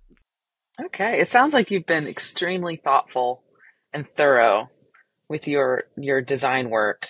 Okay, 0.85 1.19
it 1.19 1.29
sounds 1.29 1.55
like 1.55 1.71
you've 1.71 1.87
been 1.87 2.07
extremely 2.07 2.77
thoughtful 2.77 3.43
and 3.93 4.07
thorough 4.07 4.71
with 5.29 5.49
your 5.49 5.85
your 5.97 6.21
design 6.21 6.71
work 6.71 7.09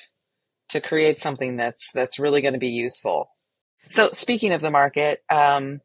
to 0.70 0.80
create 0.80 1.20
something 1.20 1.56
that's 1.56 1.90
that's 1.92 2.18
really 2.18 2.42
going 2.42 2.54
to 2.54 2.60
be 2.60 2.68
useful. 2.68 3.30
So 3.88 4.10
speaking 4.12 4.52
of 4.52 4.60
the 4.60 4.70
market, 4.70 5.22
um, 5.30 5.80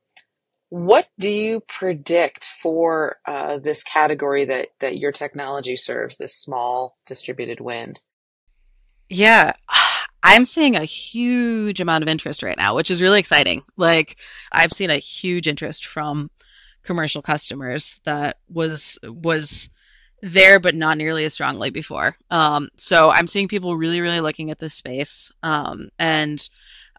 what 0.70 1.08
do 1.20 1.30
you 1.30 1.62
predict 1.68 2.46
for 2.46 3.18
uh, 3.28 3.58
this 3.58 3.84
category 3.84 4.46
that 4.46 4.70
that 4.80 4.98
your 4.98 5.12
technology 5.12 5.76
serves, 5.76 6.18
this 6.18 6.36
small 6.36 6.98
distributed 7.06 7.60
wind? 7.60 8.02
Yeah, 9.10 9.54
I'm 10.24 10.46
seeing 10.46 10.76
a 10.76 10.86
huge 10.86 11.82
amount 11.82 12.04
of 12.04 12.08
interest 12.08 12.42
right 12.42 12.58
now, 12.58 12.76
which 12.76 12.90
is 12.90 13.02
really 13.02 13.20
exciting. 13.20 13.62
Like 13.76 14.18
I've 14.52 14.72
seen 14.72 14.90
a 14.90 14.98
huge 14.98 15.48
interest 15.48 15.86
from 15.86 16.32
commercial 16.84 17.22
customers 17.22 18.00
that 18.06 18.38
was 18.50 18.98
was 19.04 19.70
there 20.22 20.60
but 20.60 20.76
not 20.76 20.98
nearly 20.98 21.26
as 21.26 21.34
strongly 21.34 21.70
before. 21.70 22.16
Um, 22.30 22.70
so 22.78 23.10
I'm 23.10 23.28
seeing 23.28 23.48
people 23.48 23.76
really 23.76 24.02
really 24.02 24.22
looking 24.22 24.52
at 24.52 24.60
this 24.60 24.74
space 24.74 25.32
um, 25.44 25.90
and 26.00 26.48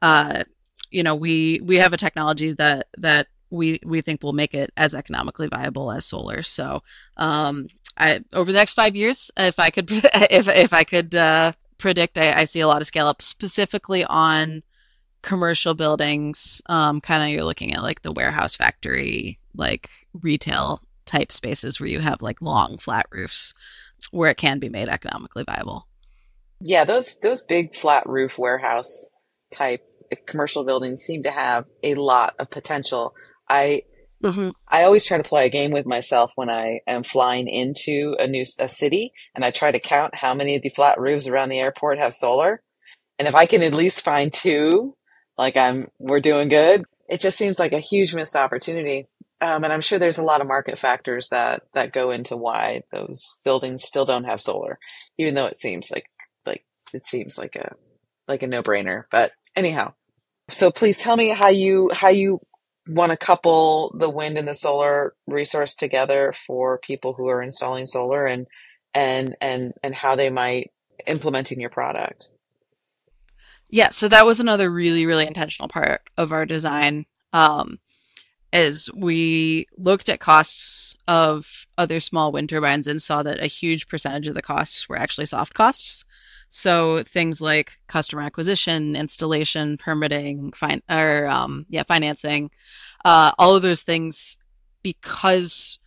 uh, 0.00 0.44
you 0.90 1.02
know 1.02 1.14
we 1.14 1.60
we 1.62 1.76
have 1.76 1.92
a 1.92 1.98
technology 1.98 2.52
that 2.54 2.88
that 2.98 3.28
we 3.52 3.78
we 3.84 4.00
think 4.00 4.22
will 4.22 4.32
make 4.32 4.54
it 4.54 4.72
as 4.76 4.94
economically 4.94 5.46
viable 5.46 5.92
as 5.92 6.06
solar. 6.06 6.42
So, 6.42 6.82
um, 7.18 7.68
I 7.96 8.24
over 8.32 8.50
the 8.50 8.58
next 8.58 8.74
five 8.74 8.96
years, 8.96 9.30
if 9.36 9.60
I 9.60 9.70
could 9.70 9.90
if 9.92 10.48
if 10.48 10.72
I 10.72 10.84
could 10.84 11.14
uh, 11.14 11.52
predict, 11.78 12.18
I, 12.18 12.40
I, 12.40 12.44
see 12.44 12.60
a 12.60 12.66
lot 12.66 12.80
of 12.80 12.86
scale 12.86 13.06
up 13.06 13.22
specifically 13.22 14.04
on 14.04 14.62
commercial 15.20 15.74
buildings. 15.74 16.62
Um, 16.66 17.00
kind 17.00 17.22
of 17.22 17.30
you're 17.30 17.44
looking 17.44 17.74
at 17.74 17.82
like 17.82 18.02
the 18.02 18.12
warehouse 18.12 18.56
factory, 18.56 19.38
like 19.54 19.90
retail 20.22 20.82
type 21.04 21.32
spaces 21.32 21.80
where 21.80 21.88
you 21.88 22.00
have 22.00 22.22
like 22.22 22.40
long 22.42 22.78
flat 22.78 23.06
roofs, 23.10 23.54
where 24.10 24.30
it 24.30 24.36
can 24.36 24.58
be 24.58 24.68
made 24.68 24.88
economically 24.88 25.44
viable. 25.44 25.86
Yeah, 26.60 26.84
those 26.84 27.16
those 27.22 27.44
big 27.44 27.74
flat 27.74 28.04
roof 28.06 28.38
warehouse 28.38 29.08
type 29.52 29.82
commercial 30.26 30.64
buildings 30.64 31.02
seem 31.02 31.22
to 31.22 31.30
have 31.30 31.64
a 31.82 31.94
lot 31.94 32.34
of 32.38 32.50
potential 32.50 33.14
I 33.52 33.82
mm-hmm. 34.22 34.50
I 34.66 34.84
always 34.84 35.04
try 35.04 35.18
to 35.18 35.28
play 35.28 35.46
a 35.46 35.50
game 35.50 35.72
with 35.72 35.86
myself 35.86 36.32
when 36.36 36.48
I 36.48 36.80
am 36.86 37.02
flying 37.02 37.48
into 37.48 38.16
a 38.18 38.26
new 38.26 38.44
a 38.58 38.68
city, 38.68 39.12
and 39.34 39.44
I 39.44 39.50
try 39.50 39.70
to 39.70 39.78
count 39.78 40.14
how 40.14 40.34
many 40.34 40.56
of 40.56 40.62
the 40.62 40.70
flat 40.70 40.98
roofs 40.98 41.28
around 41.28 41.50
the 41.50 41.60
airport 41.60 41.98
have 41.98 42.14
solar. 42.14 42.62
And 43.18 43.28
if 43.28 43.34
I 43.34 43.46
can 43.46 43.62
at 43.62 43.74
least 43.74 44.04
find 44.04 44.32
two, 44.32 44.96
like 45.36 45.56
I'm, 45.56 45.88
we're 45.98 46.20
doing 46.20 46.48
good. 46.48 46.84
It 47.08 47.20
just 47.20 47.36
seems 47.36 47.58
like 47.58 47.72
a 47.72 47.78
huge 47.78 48.14
missed 48.14 48.36
opportunity. 48.36 49.06
Um, 49.42 49.64
and 49.64 49.72
I'm 49.72 49.80
sure 49.80 49.98
there's 49.98 50.18
a 50.18 50.24
lot 50.24 50.40
of 50.40 50.46
market 50.46 50.78
factors 50.78 51.28
that 51.30 51.64
that 51.74 51.92
go 51.92 52.12
into 52.12 52.36
why 52.36 52.82
those 52.92 53.40
buildings 53.44 53.82
still 53.82 54.04
don't 54.04 54.24
have 54.24 54.40
solar, 54.40 54.78
even 55.18 55.34
though 55.34 55.46
it 55.46 55.58
seems 55.58 55.90
like 55.90 56.06
like 56.46 56.64
it 56.94 57.08
seems 57.08 57.36
like 57.36 57.56
a 57.56 57.74
like 58.28 58.44
a 58.44 58.46
no 58.46 58.62
brainer. 58.62 59.04
But 59.10 59.32
anyhow, 59.56 59.94
so 60.48 60.70
please 60.70 61.00
tell 61.00 61.16
me 61.16 61.30
how 61.30 61.48
you 61.48 61.90
how 61.92 62.10
you 62.10 62.38
want 62.86 63.10
to 63.10 63.16
couple 63.16 63.92
the 63.98 64.08
wind 64.08 64.38
and 64.38 64.46
the 64.46 64.54
solar 64.54 65.14
resource 65.26 65.74
together 65.74 66.32
for 66.32 66.78
people 66.78 67.12
who 67.12 67.28
are 67.28 67.42
installing 67.42 67.86
solar 67.86 68.26
and 68.26 68.46
and 68.94 69.34
and 69.40 69.72
and 69.82 69.94
how 69.94 70.14
they 70.14 70.30
might 70.30 70.70
implement 71.06 71.52
in 71.52 71.60
your 71.60 71.70
product 71.70 72.28
yeah 73.70 73.88
so 73.90 74.08
that 74.08 74.26
was 74.26 74.40
another 74.40 74.70
really 74.70 75.06
really 75.06 75.26
intentional 75.26 75.68
part 75.68 76.02
of 76.16 76.32
our 76.32 76.44
design 76.44 77.06
um, 77.32 77.78
is 78.52 78.90
we 78.94 79.66
looked 79.76 80.08
at 80.08 80.20
costs 80.20 80.94
of 81.08 81.66
other 81.78 82.00
small 82.00 82.32
wind 82.32 82.48
turbines 82.48 82.86
and 82.86 83.02
saw 83.02 83.22
that 83.22 83.42
a 83.42 83.46
huge 83.46 83.88
percentage 83.88 84.28
of 84.28 84.34
the 84.34 84.42
costs 84.42 84.88
were 84.88 84.98
actually 84.98 85.26
soft 85.26 85.54
costs 85.54 86.04
so 86.54 87.02
things 87.04 87.40
like 87.40 87.78
customer 87.86 88.20
acquisition, 88.20 88.94
installation, 88.94 89.78
permitting, 89.78 90.52
fin- 90.52 90.82
or 90.86 91.26
um, 91.26 91.64
yeah, 91.70 91.82
financing, 91.82 92.50
uh, 93.06 93.32
all 93.38 93.56
of 93.56 93.62
those 93.62 93.80
things, 93.80 94.36
because 94.82 95.78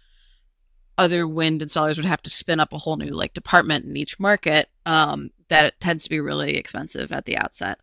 other 0.98 1.28
wind 1.28 1.62
installers 1.62 1.98
would 1.98 2.06
have 2.06 2.24
to 2.24 2.32
spin 2.32 2.60
up 2.60 2.74
a 2.74 2.80
whole 2.80 2.98
new 2.98 3.12
like 3.12 3.36
department 3.36 3.86
in 3.86 3.96
each 3.96 4.20
market. 4.20 4.68
Um, 4.88 5.30
that 5.50 5.80
tends 5.80 6.06
to 6.06 6.10
be 6.10 6.20
really 6.20 6.58
expensive 6.58 7.12
at 7.12 7.26
the 7.26 7.38
outset. 7.38 7.78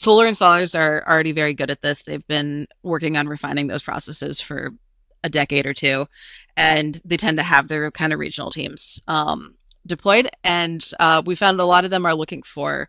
Solar 0.00 0.26
installers 0.26 0.78
are 0.78 1.02
already 1.08 1.32
very 1.32 1.54
good 1.54 1.72
at 1.72 1.80
this. 1.80 2.02
They've 2.02 2.26
been 2.28 2.68
working 2.84 3.16
on 3.16 3.26
refining 3.26 3.66
those 3.66 3.82
processes 3.82 4.40
for 4.40 4.70
a 5.24 5.28
decade 5.28 5.66
or 5.66 5.74
two, 5.74 6.06
and 6.56 7.00
they 7.04 7.16
tend 7.16 7.38
to 7.38 7.42
have 7.42 7.66
their 7.66 7.90
kind 7.90 8.12
of 8.12 8.20
regional 8.20 8.52
teams. 8.52 9.02
Um, 9.08 9.56
deployed, 9.84 10.30
and 10.44 10.88
uh, 11.00 11.22
we 11.26 11.34
found 11.34 11.58
a 11.58 11.64
lot 11.64 11.84
of 11.84 11.90
them 11.90 12.06
are 12.06 12.14
looking 12.14 12.44
for 12.44 12.88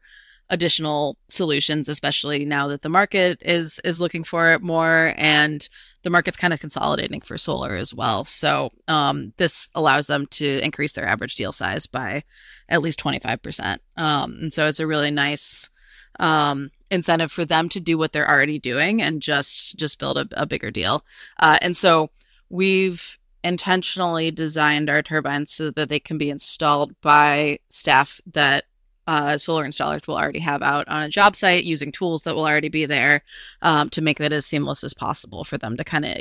additional 0.51 1.17
solutions, 1.29 1.89
especially 1.89 2.45
now 2.45 2.67
that 2.67 2.83
the 2.83 2.89
market 2.89 3.41
is 3.41 3.81
is 3.83 3.99
looking 3.99 4.23
for 4.23 4.53
it 4.53 4.61
more, 4.61 5.11
and 5.17 5.67
the 6.03 6.11
market's 6.11 6.37
kind 6.37 6.53
of 6.53 6.59
consolidating 6.59 7.21
for 7.21 7.39
solar 7.39 7.75
as 7.75 7.91
well. 7.91 8.23
So 8.23 8.69
um, 8.87 9.33
this 9.37 9.71
allows 9.73 10.05
them 10.05 10.27
to 10.27 10.63
increase 10.63 10.93
their 10.93 11.07
average 11.07 11.37
deal 11.37 11.53
size 11.53 11.87
by 11.87 12.23
at 12.69 12.83
least 12.83 12.99
twenty 12.99 13.17
five 13.17 13.41
percent. 13.41 13.81
Um, 13.97 14.37
and 14.41 14.53
so 14.53 14.67
it's 14.67 14.79
a 14.79 14.85
really 14.85 15.09
nice 15.09 15.71
um, 16.19 16.69
incentive 16.91 17.31
for 17.31 17.45
them 17.45 17.69
to 17.69 17.79
do 17.79 17.97
what 17.97 18.11
they're 18.11 18.29
already 18.29 18.59
doing 18.59 19.01
and 19.01 19.21
just 19.21 19.75
just 19.77 19.99
build 19.99 20.17
a, 20.17 20.27
a 20.33 20.45
bigger 20.45 20.71
deal. 20.71 21.03
Uh, 21.39 21.57
and 21.61 21.75
so 21.75 22.09
we've 22.49 23.17
intentionally 23.43 24.31
designed 24.31 24.89
our 24.89 25.01
turbines 25.01 25.51
so 25.51 25.71
that 25.71 25.89
they 25.89 25.99
can 25.99 26.17
be 26.17 26.29
installed 26.29 26.93
by 27.01 27.57
staff 27.69 28.19
that 28.33 28.65
uh, 29.07 29.37
solar 29.37 29.65
installers 29.65 30.07
will 30.07 30.17
already 30.17 30.39
have 30.39 30.61
out 30.61 30.87
on 30.87 31.03
a 31.03 31.09
job 31.09 31.35
site 31.35 31.63
using 31.63 31.91
tools 31.91 32.21
that 32.21 32.35
will 32.35 32.45
already 32.45 32.69
be 32.69 32.85
there 32.85 33.23
um, 33.63 33.89
to 33.89 34.01
make 34.01 34.19
that 34.19 34.33
as 34.33 34.45
seamless 34.45 34.83
as 34.83 34.93
possible 34.93 35.43
for 35.43 35.57
them 35.57 35.75
to 35.75 35.83
kind 35.83 36.05
of 36.05 36.15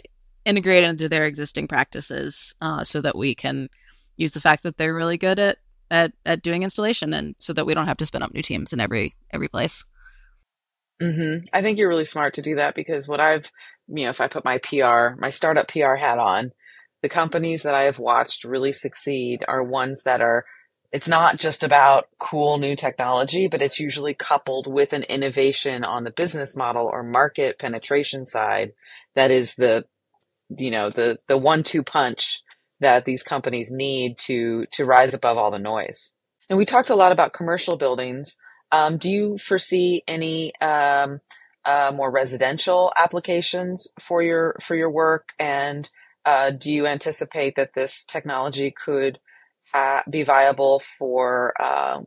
integrate 0.47 0.85
into 0.85 1.09
their 1.09 1.27
existing 1.27 1.69
practices 1.69 2.55
uh, 2.63 2.83
so 2.83 3.01
that 3.03 3.17
we 3.17 3.35
can 3.35 3.69
use 4.17 4.33
the 4.33 4.41
fact 4.41 4.63
that 4.63 4.79
they're 4.79 4.95
really 4.95 5.19
good 5.19 5.39
at, 5.39 5.59
at, 5.91 6.13
at 6.25 6.43
doing 6.43 6.63
installation 6.63 7.13
and 7.15 7.35
so 7.39 7.53
that 7.53 7.67
we 7.67 7.75
don't 7.75 7.87
have 7.87 7.97
to 7.99 8.07
spin 8.07 8.23
up 8.23 8.35
new 8.35 8.43
teams 8.43 8.73
in 8.73 8.81
every 8.81 9.15
every 9.31 9.49
place. 9.49 9.85
Mm-hmm. 11.01 11.45
I 11.53 11.63
think 11.63 11.79
you're 11.79 11.89
really 11.89 12.05
smart 12.05 12.35
to 12.35 12.43
do 12.43 12.57
that 12.57 12.75
because 12.75 13.07
what 13.07 13.21
I've, 13.21 13.51
you 13.87 14.05
know, 14.05 14.11
if 14.11 14.21
I 14.21 14.27
put 14.27 14.45
my 14.45 14.59
PR, 14.59 15.21
my 15.21 15.31
startup 15.31 15.69
PR 15.69 15.95
hat 15.95 16.19
on, 16.19 16.53
the 17.03 17.09
companies 17.09 17.63
that 17.63 17.75
I 17.75 17.85
have 17.85 18.01
watched 18.01 18.45
really 18.45 18.73
succeed 18.73 19.45
are 19.47 19.63
ones 19.63 20.03
that 20.03 20.21
are 20.21 20.45
it's 20.91 21.09
not 21.09 21.37
just 21.37 21.63
about 21.63 22.09
cool 22.19 22.57
new 22.57 22.75
technology, 22.75 23.47
but 23.47 23.61
it's 23.61 23.79
usually 23.79 24.15
coupled 24.15 24.67
with 24.67 24.95
an 24.95 25.03
innovation 25.03 25.85
on 25.85 26.05
the 26.05 26.11
business 26.11 26.57
model 26.57 26.89
or 26.91 27.03
market 27.03 27.59
penetration 27.59 28.25
side 28.25 28.73
that 29.15 29.31
is 29.31 29.55
the 29.57 29.85
you 30.57 30.71
know 30.71 30.91
the 30.91 31.19
the 31.29 31.37
one 31.37 31.63
two 31.63 31.83
punch 31.83 32.43
that 32.81 33.05
these 33.05 33.23
companies 33.23 33.71
need 33.71 34.19
to 34.19 34.67
to 34.73 34.85
rise 34.85 35.15
above 35.15 35.39
all 35.39 35.51
the 35.51 35.59
noise. 35.59 36.15
And 36.49 36.59
we 36.59 36.65
talked 36.65 36.91
a 36.91 36.97
lot 36.97 37.13
about 37.13 37.33
commercial 37.33 37.77
buildings. 37.77 38.37
Um, 38.73 38.97
do 38.97 39.11
you 39.11 39.39
foresee 39.39 40.03
any 40.07 40.53
um, 40.61 41.21
uh, 41.65 41.93
more 41.95 42.11
residential 42.11 42.93
applications 42.97 43.89
for 44.01 44.23
your 44.23 44.57
for 44.61 44.75
your 44.75 44.91
work 44.91 45.31
and 45.39 45.89
uh, 46.25 46.51
do 46.51 46.71
you 46.71 46.87
anticipate 46.87 47.57
that 47.57 47.75
this 47.75 48.05
technology 48.05 48.71
could 48.71 49.19
ha- 49.73 50.03
be 50.11 50.23
viable 50.23 50.81
for 50.81 51.55
uh, 51.61 52.01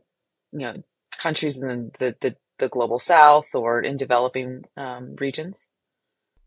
you 0.52 0.60
know 0.60 0.82
countries 1.18 1.60
in 1.60 1.90
the, 1.98 2.16
the, 2.20 2.36
the, 2.58 2.68
global 2.68 2.98
south 2.98 3.46
or 3.54 3.80
in 3.80 3.96
developing 3.96 4.62
um, 4.76 5.16
regions? 5.18 5.70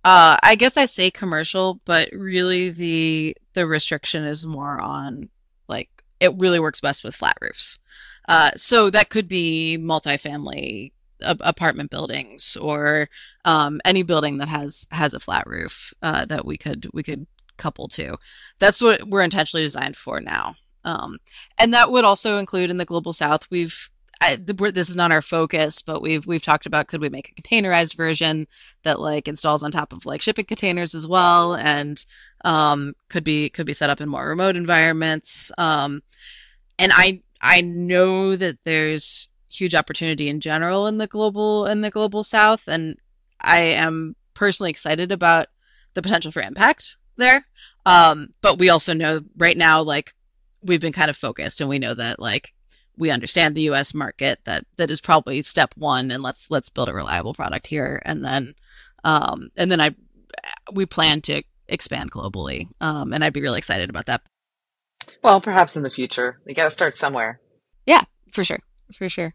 Uh, 0.06 0.38
I 0.42 0.56
guess 0.56 0.78
I 0.78 0.86
say 0.86 1.12
commercial, 1.12 1.82
but 1.84 2.10
really 2.14 2.70
the 2.70 3.36
the 3.56 3.66
restriction 3.66 4.24
is 4.24 4.46
more 4.46 4.80
on 4.80 5.30
like 5.68 5.90
it 6.20 6.36
really 6.38 6.60
works 6.60 6.82
best 6.82 7.04
with 7.04 7.16
flat 7.16 7.38
roofs. 7.42 7.80
Uh, 8.28 8.52
so 8.56 8.90
that 8.90 9.10
could 9.10 9.28
be 9.28 9.78
multifamily 9.80 10.92
apartment 11.22 11.90
buildings 11.90 12.58
or 12.58 13.10
um, 13.46 13.80
any 13.86 14.04
building 14.04 14.38
that 14.38 14.50
has 14.50 14.86
has 14.92 15.14
a 15.14 15.20
flat 15.20 15.48
roof 15.48 15.94
uh, 16.02 16.26
that 16.26 16.46
we 16.46 16.58
could 16.58 16.88
we 16.94 17.04
could 17.04 17.26
couple 17.58 17.88
to. 17.88 18.18
That's 18.60 18.82
what 18.82 19.08
we're 19.08 19.22
intentionally 19.22 19.64
designed 19.64 19.96
for 19.96 20.20
now. 20.20 20.56
Um, 20.84 21.18
and 21.58 21.74
that 21.74 21.92
would 21.92 22.06
also 22.06 22.38
include 22.38 22.70
in 22.70 22.78
the 22.78 22.86
global 22.86 23.14
south. 23.14 23.48
We've 23.50 23.90
I, 24.22 24.38
this 24.38 24.90
is 24.90 24.96
not 24.96 25.12
our 25.12 25.22
focus, 25.22 25.82
but 25.82 26.02
we've 26.02 26.26
we've 26.26 26.42
talked 26.42 26.66
about 26.66 26.88
could 26.88 27.02
we 27.02 27.10
make 27.10 27.30
a 27.38 27.42
containerized 27.42 27.96
version 27.96 28.48
that 28.84 29.00
like 29.00 29.28
installs 29.28 29.64
on 29.64 29.72
top 29.72 29.94
of 29.94 30.06
like 30.06 30.22
shipping 30.22 30.46
containers 30.46 30.96
as 30.96 31.06
well, 31.06 31.56
and 31.56 32.04
um, 32.44 32.94
could 33.10 33.24
be 33.24 33.50
could 33.50 33.66
be 33.66 33.74
set 33.74 33.90
up 33.90 34.02
in 34.02 34.10
more 34.10 34.28
remote 34.28 34.56
environments. 34.56 35.52
Um, 35.58 36.02
and 36.80 36.92
I 36.94 37.22
I 37.42 37.62
know 37.62 38.36
that 38.36 38.64
there's 38.64 39.30
huge 39.50 39.76
opportunity 39.76 40.30
in 40.30 40.40
general 40.40 40.88
in 40.88 40.98
the 40.98 41.08
global 41.08 41.66
in 41.66 41.82
the 41.82 41.92
global 41.92 42.24
south, 42.24 42.68
and 42.68 42.98
I 43.40 43.60
am 43.60 44.16
personally 44.34 44.70
excited 44.70 45.12
about 45.12 45.48
the 45.94 46.02
potential 46.02 46.32
for 46.32 46.42
impact 46.42 46.98
there. 47.18 47.46
Um, 47.86 48.30
but 48.42 48.60
we 48.60 48.70
also 48.70 48.94
know 48.94 49.22
right 49.38 49.58
now, 49.58 49.82
like 49.82 50.14
we've 50.62 50.82
been 50.82 50.94
kind 50.94 51.10
of 51.10 51.18
focused, 51.18 51.62
and 51.62 51.70
we 51.70 51.80
know 51.80 51.94
that 51.94 52.20
like 52.20 52.54
we 52.98 53.12
understand 53.12 53.56
the 53.56 53.64
U.S. 53.64 53.94
market. 53.94 54.40
That 54.46 54.66
that 54.78 54.92
is 54.92 55.02
probably 55.02 55.42
step 55.42 55.74
one, 55.76 56.12
and 56.12 56.24
let's 56.24 56.50
let's 56.50 56.70
build 56.70 56.90
a 56.90 56.94
reliable 56.94 57.34
product 57.34 57.68
here, 57.68 58.02
and 58.06 58.24
then 58.24 58.54
um, 59.04 59.50
and 59.58 59.72
then 59.72 59.82
I 59.82 59.96
we 60.74 60.86
plan 60.86 61.22
to 61.22 61.44
expand 61.68 62.12
globally, 62.12 62.68
um, 62.82 63.14
and 63.14 63.24
I'd 63.24 63.34
be 63.34 63.42
really 63.42 63.58
excited 63.58 63.90
about 63.90 64.08
that. 64.08 64.22
Well, 65.24 65.42
perhaps 65.42 65.76
in 65.76 65.84
the 65.84 65.90
future, 65.90 66.40
we 66.46 66.54
got 66.54 66.66
to 66.66 66.72
start 66.72 66.96
somewhere. 66.96 67.40
Yeah, 67.86 68.04
for 68.32 68.44
sure, 68.44 68.60
for 68.94 69.10
sure. 69.10 69.34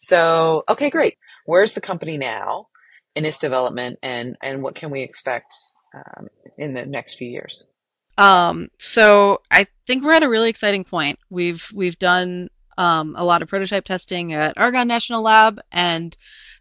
So, 0.00 0.64
okay, 0.68 0.90
great. 0.90 1.16
Where's 1.46 1.74
the 1.74 1.80
company 1.80 2.18
now 2.18 2.68
in 3.14 3.24
its 3.24 3.38
development, 3.38 3.98
and 4.02 4.36
and 4.42 4.62
what 4.62 4.74
can 4.74 4.90
we 4.90 5.02
expect 5.02 5.52
um, 5.94 6.28
in 6.58 6.74
the 6.74 6.84
next 6.84 7.14
few 7.14 7.28
years? 7.28 7.66
Um, 8.18 8.68
so 8.78 9.42
I 9.50 9.66
think 9.86 10.04
we're 10.04 10.12
at 10.12 10.22
a 10.22 10.28
really 10.28 10.50
exciting 10.50 10.84
point. 10.84 11.18
We've 11.30 11.66
we've 11.74 11.98
done 11.98 12.48
um, 12.78 13.14
a 13.16 13.24
lot 13.24 13.42
of 13.42 13.48
prototype 13.48 13.84
testing 13.84 14.32
at 14.32 14.58
Argonne 14.58 14.88
National 14.88 15.22
Lab, 15.22 15.60
and 15.72 16.16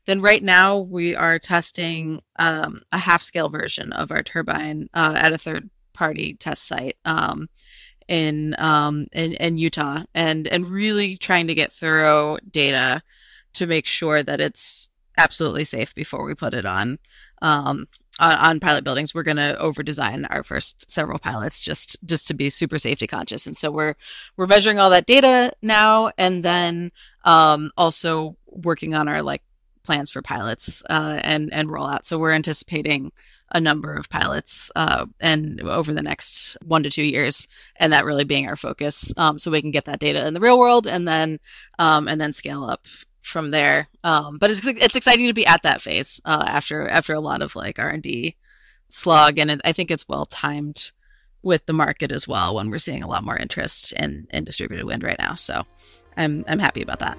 then 0.06 0.22
right 0.22 0.44
now 0.44 0.80
we 0.80 1.16
are 1.16 1.40
testing 1.40 2.22
um, 2.38 2.82
a 2.92 2.98
half 2.98 3.24
scale 3.24 3.50
version 3.50 3.92
of 3.94 4.12
our 4.12 4.24
turbine 4.24 4.88
uh, 4.94 5.14
at 5.16 5.34
a 5.34 5.38
third 5.38 5.70
party 5.94 6.36
test 6.36 6.68
site 6.68 6.98
um, 7.06 7.50
in, 8.08 8.56
um, 8.60 9.08
in 9.14 9.34
in 9.34 9.58
Utah, 9.58 10.04
and 10.14 10.48
and 10.48 10.68
really 10.68 11.18
trying 11.18 11.48
to 11.48 11.56
get 11.56 11.74
thorough 11.74 12.38
data 12.52 13.02
to 13.54 13.68
make 13.68 13.86
sure 13.86 14.22
that 14.22 14.40
it's 14.40 14.90
absolutely 15.18 15.64
safe 15.64 15.96
before 15.96 16.26
we 16.26 16.36
put 16.36 16.54
it 16.54 16.66
on. 16.66 16.98
Um, 17.42 17.88
on, 18.20 18.38
on, 18.38 18.60
pilot 18.60 18.84
buildings, 18.84 19.14
we're 19.14 19.24
going 19.24 19.38
to 19.38 19.58
over 19.60 19.84
design 19.84 20.26
our 20.26 20.44
first 20.44 20.90
several 20.90 21.20
pilots 21.20 21.62
just 21.62 21.98
just 22.06 22.28
to 22.28 22.34
be 22.34 22.50
super 22.50 22.80
safety 22.80 23.08
conscious. 23.08 23.46
And 23.46 23.56
so 23.56 23.72
we're 23.72 23.96
we're 24.38 24.48
measuring 24.48 24.80
all 24.80 24.90
that 24.92 25.06
data 25.06 25.52
now, 25.62 26.12
and 26.18 26.44
then 26.44 26.92
um, 27.24 27.72
also 27.78 28.38
working 28.48 28.94
on 28.94 29.08
our 29.08 29.22
like 29.22 29.42
plans 29.84 30.12
for 30.12 30.22
pilots 30.22 30.84
uh, 30.90 31.20
and 31.24 31.54
and 31.54 31.70
rollout. 31.70 32.06
So 32.06 32.18
we're 32.18 32.32
anticipating 32.32 33.12
a 33.52 33.60
number 33.60 33.94
of 33.94 34.10
pilots 34.10 34.72
uh, 34.76 35.06
and 35.20 35.62
over 35.62 35.94
the 35.94 36.02
next 36.02 36.58
one 36.66 36.84
to 36.84 36.90
two 36.90 37.08
years, 37.08 37.48
and 37.76 37.94
that 37.94 38.06
really 38.06 38.24
being 38.24 38.48
our 38.48 38.56
focus, 38.56 39.14
um, 39.18 39.38
so 39.38 39.52
we 39.52 39.62
can 39.62 39.72
get 39.72 39.86
that 39.86 40.00
data 40.00 40.26
in 40.26 40.34
the 40.34 40.40
real 40.40 40.58
world, 40.58 40.88
and 40.88 41.08
then 41.08 41.40
um, 41.80 42.08
and 42.08 42.20
then 42.20 42.34
scale 42.34 42.64
up 42.64 42.86
from 43.26 43.52
there. 43.52 43.88
Um, 44.04 44.38
but 44.38 44.52
it's 44.52 44.66
it's 44.66 44.96
exciting 44.96 45.28
to 45.28 45.34
be 45.34 45.46
at 45.46 45.64
that 45.64 45.82
phase 45.82 46.22
uh, 46.26 46.44
after 46.48 46.88
after 46.88 47.14
a 47.14 47.20
lot 47.20 47.42
of 47.42 47.56
like 47.56 47.80
R 47.80 47.90
and 47.90 48.04
D 48.04 48.36
slug, 48.88 49.40
and 49.40 49.52
it, 49.52 49.62
I 49.66 49.72
think 49.72 49.92
it's 49.92 50.08
well 50.08 50.26
timed 50.26 50.92
with 51.42 51.66
the 51.66 51.74
market 51.74 52.12
as 52.12 52.28
well 52.28 52.56
when 52.56 52.70
we're 52.70 52.78
seeing 52.80 53.04
a 53.04 53.08
lot 53.08 53.24
more 53.24 53.38
interest 53.38 53.94
in 53.94 54.28
in 54.32 54.44
distributed 54.44 54.86
wind 54.86 55.04
right 55.04 55.20
now. 55.20 55.36
So 55.36 55.64
I'm 56.16 56.46
I'm 56.48 56.60
happy 56.60 56.82
about 56.82 57.00
that. 57.00 57.18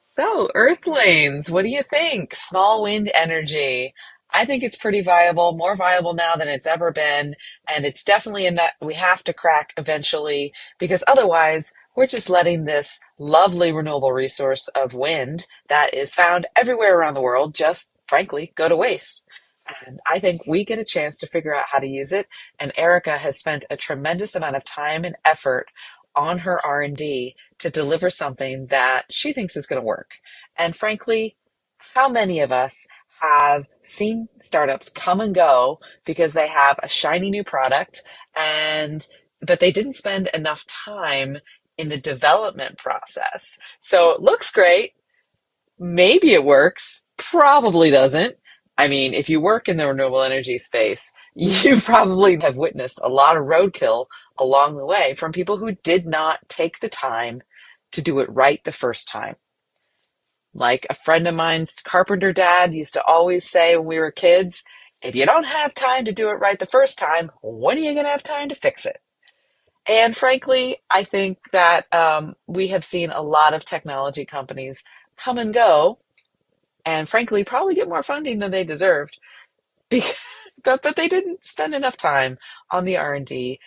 So, 0.00 0.48
Earthlings, 0.52 1.48
what 1.48 1.62
do 1.62 1.70
you 1.70 1.84
think? 1.84 2.34
Small 2.34 2.82
wind 2.82 3.08
energy. 3.14 3.94
I 4.32 4.44
think 4.44 4.62
it's 4.62 4.76
pretty 4.76 5.00
viable, 5.00 5.52
more 5.52 5.74
viable 5.74 6.14
now 6.14 6.36
than 6.36 6.48
it's 6.48 6.66
ever 6.66 6.92
been. 6.92 7.34
And 7.68 7.84
it's 7.84 8.04
definitely 8.04 8.46
a 8.46 8.50
nut 8.50 8.72
we 8.80 8.94
have 8.94 9.24
to 9.24 9.32
crack 9.32 9.72
eventually 9.76 10.52
because 10.78 11.02
otherwise 11.08 11.72
we're 11.96 12.06
just 12.06 12.30
letting 12.30 12.64
this 12.64 13.00
lovely 13.18 13.72
renewable 13.72 14.12
resource 14.12 14.68
of 14.68 14.94
wind 14.94 15.46
that 15.68 15.94
is 15.94 16.14
found 16.14 16.46
everywhere 16.56 16.98
around 16.98 17.14
the 17.14 17.20
world 17.20 17.54
just 17.54 17.90
frankly 18.06 18.52
go 18.54 18.68
to 18.68 18.76
waste. 18.76 19.24
And 19.86 20.00
I 20.06 20.18
think 20.18 20.46
we 20.46 20.64
get 20.64 20.78
a 20.78 20.84
chance 20.84 21.18
to 21.18 21.26
figure 21.26 21.54
out 21.54 21.66
how 21.70 21.78
to 21.78 21.86
use 21.86 22.12
it. 22.12 22.26
And 22.58 22.72
Erika 22.76 23.18
has 23.18 23.38
spent 23.38 23.64
a 23.70 23.76
tremendous 23.76 24.34
amount 24.34 24.56
of 24.56 24.64
time 24.64 25.04
and 25.04 25.16
effort 25.24 25.66
on 26.16 26.38
her 26.40 26.64
R&D 26.64 27.34
to 27.58 27.70
deliver 27.70 28.10
something 28.10 28.66
that 28.66 29.04
she 29.10 29.32
thinks 29.32 29.56
is 29.56 29.66
going 29.66 29.80
to 29.80 29.86
work. 29.86 30.12
And 30.56 30.74
frankly, 30.74 31.36
how 31.94 32.08
many 32.08 32.40
of 32.40 32.52
us 32.52 32.86
have 33.20 33.66
seen 33.84 34.28
startups 34.40 34.88
come 34.88 35.20
and 35.20 35.34
go 35.34 35.78
because 36.04 36.32
they 36.32 36.48
have 36.48 36.78
a 36.82 36.88
shiny 36.88 37.30
new 37.30 37.44
product 37.44 38.02
and 38.36 39.06
but 39.40 39.60
they 39.60 39.70
didn't 39.70 39.94
spend 39.94 40.28
enough 40.34 40.64
time 40.66 41.38
in 41.76 41.88
the 41.88 41.96
development 41.96 42.76
process. 42.76 43.58
So 43.80 44.10
it 44.10 44.20
looks 44.20 44.50
great. 44.50 44.94
Maybe 45.78 46.32
it 46.32 46.44
works. 46.44 47.04
Probably 47.16 47.90
doesn't. 47.90 48.36
I 48.76 48.88
mean, 48.88 49.14
if 49.14 49.28
you 49.28 49.40
work 49.40 49.68
in 49.68 49.76
the 49.76 49.86
renewable 49.86 50.22
energy 50.22 50.58
space, 50.58 51.12
you 51.34 51.80
probably 51.80 52.38
have 52.40 52.56
witnessed 52.56 53.00
a 53.02 53.08
lot 53.08 53.36
of 53.36 53.44
roadkill 53.44 54.06
along 54.38 54.76
the 54.76 54.86
way 54.86 55.14
from 55.14 55.32
people 55.32 55.56
who 55.56 55.72
did 55.84 56.04
not 56.06 56.40
take 56.48 56.80
the 56.80 56.88
time 56.88 57.42
to 57.92 58.02
do 58.02 58.18
it 58.20 58.28
right 58.30 58.62
the 58.64 58.72
first 58.72 59.08
time. 59.08 59.36
Like 60.58 60.86
a 60.90 60.94
friend 60.94 61.28
of 61.28 61.34
mine's 61.34 61.80
carpenter 61.80 62.32
dad 62.32 62.74
used 62.74 62.94
to 62.94 63.04
always 63.04 63.48
say 63.48 63.76
when 63.76 63.86
we 63.86 63.98
were 63.98 64.10
kids, 64.10 64.64
if 65.02 65.14
you 65.14 65.24
don't 65.24 65.44
have 65.44 65.74
time 65.74 66.04
to 66.06 66.12
do 66.12 66.28
it 66.30 66.34
right 66.40 66.58
the 66.58 66.66
first 66.66 66.98
time, 66.98 67.30
when 67.42 67.78
are 67.78 67.80
you 67.80 67.92
going 67.94 68.04
to 68.04 68.10
have 68.10 68.22
time 68.22 68.48
to 68.48 68.54
fix 68.54 68.84
it? 68.84 68.98
And 69.88 70.16
frankly, 70.16 70.78
I 70.90 71.04
think 71.04 71.38
that 71.52 71.92
um, 71.94 72.34
we 72.46 72.68
have 72.68 72.84
seen 72.84 73.10
a 73.10 73.22
lot 73.22 73.54
of 73.54 73.64
technology 73.64 74.26
companies 74.26 74.84
come 75.16 75.38
and 75.38 75.54
go, 75.54 75.98
and 76.84 77.08
frankly, 77.08 77.44
probably 77.44 77.74
get 77.74 77.88
more 77.88 78.02
funding 78.02 78.38
than 78.38 78.50
they 78.50 78.64
deserved, 78.64 79.18
because, 79.90 80.14
but 80.64 80.82
but 80.82 80.96
they 80.96 81.08
didn't 81.08 81.44
spend 81.44 81.74
enough 81.74 81.96
time 81.96 82.38
on 82.70 82.84
the 82.84 82.98
R 82.98 83.14
and 83.14 83.24
D. 83.24 83.60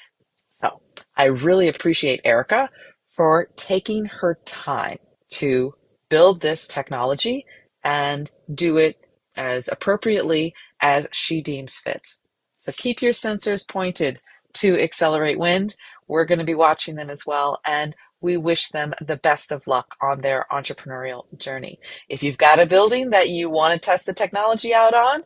So 0.51 0.81
I 1.17 1.25
really 1.25 1.67
appreciate 1.67 2.21
Erika 2.23 2.69
for 3.15 3.49
taking 3.55 4.05
her 4.05 4.37
time 4.45 4.99
to 5.31 5.73
build 6.11 6.41
this 6.41 6.67
technology 6.67 7.45
and 7.83 8.29
do 8.53 8.77
it 8.77 9.07
as 9.35 9.69
appropriately 9.69 10.53
as 10.81 11.07
she 11.11 11.41
deems 11.41 11.75
fit. 11.75 12.15
So 12.57 12.73
keep 12.73 13.01
your 13.01 13.13
sensors 13.13 13.67
pointed 13.67 14.21
to 14.55 14.77
Accelerate 14.79 15.39
Wind. 15.39 15.75
We're 16.07 16.25
going 16.25 16.39
to 16.39 16.45
be 16.45 16.53
watching 16.53 16.95
them 16.95 17.09
as 17.09 17.25
well, 17.25 17.61
and 17.65 17.95
we 18.19 18.35
wish 18.35 18.69
them 18.69 18.93
the 18.99 19.15
best 19.15 19.51
of 19.51 19.65
luck 19.67 19.95
on 20.01 20.21
their 20.21 20.45
entrepreneurial 20.51 21.23
journey. 21.39 21.79
If 22.09 22.21
you've 22.21 22.37
got 22.37 22.59
a 22.59 22.67
building 22.67 23.11
that 23.11 23.29
you 23.29 23.49
want 23.49 23.73
to 23.73 23.83
test 23.83 24.05
the 24.05 24.13
technology 24.13 24.73
out 24.73 24.93
on, 24.93 25.23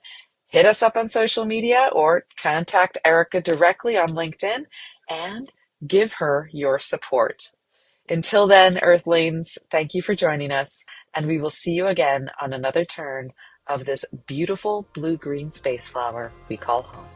hit 0.48 0.68
us 0.68 0.84
up 0.84 0.96
on 0.96 1.10
social 1.10 1.46
media 1.46 1.90
or 1.92 2.26
contact 2.38 3.00
Erika 3.04 3.42
directly 3.42 3.98
on 3.98 4.10
LinkedIn 4.10 4.66
and 5.10 5.52
give 5.86 6.14
her 6.14 6.50
your 6.54 6.78
support. 6.78 7.52
Until 8.08 8.46
then, 8.46 8.78
Earthlings, 8.78 9.58
thank 9.72 9.96
you 9.96 10.04
for 10.04 10.14
joining 10.14 10.52
us, 10.52 10.86
and 11.16 11.26
we 11.26 11.40
will 11.40 11.50
see 11.50 11.72
you 11.72 11.88
again 11.88 12.30
on 12.40 12.54
another 12.54 12.86
turn 12.86 13.32
of 13.68 13.86
this 13.86 14.06
beautiful 14.28 14.88
blue 14.94 15.18
green 15.18 15.50
space 15.50 15.88
flower 15.88 16.32
we 16.48 16.56
call 16.56 16.84
home. 16.84 17.15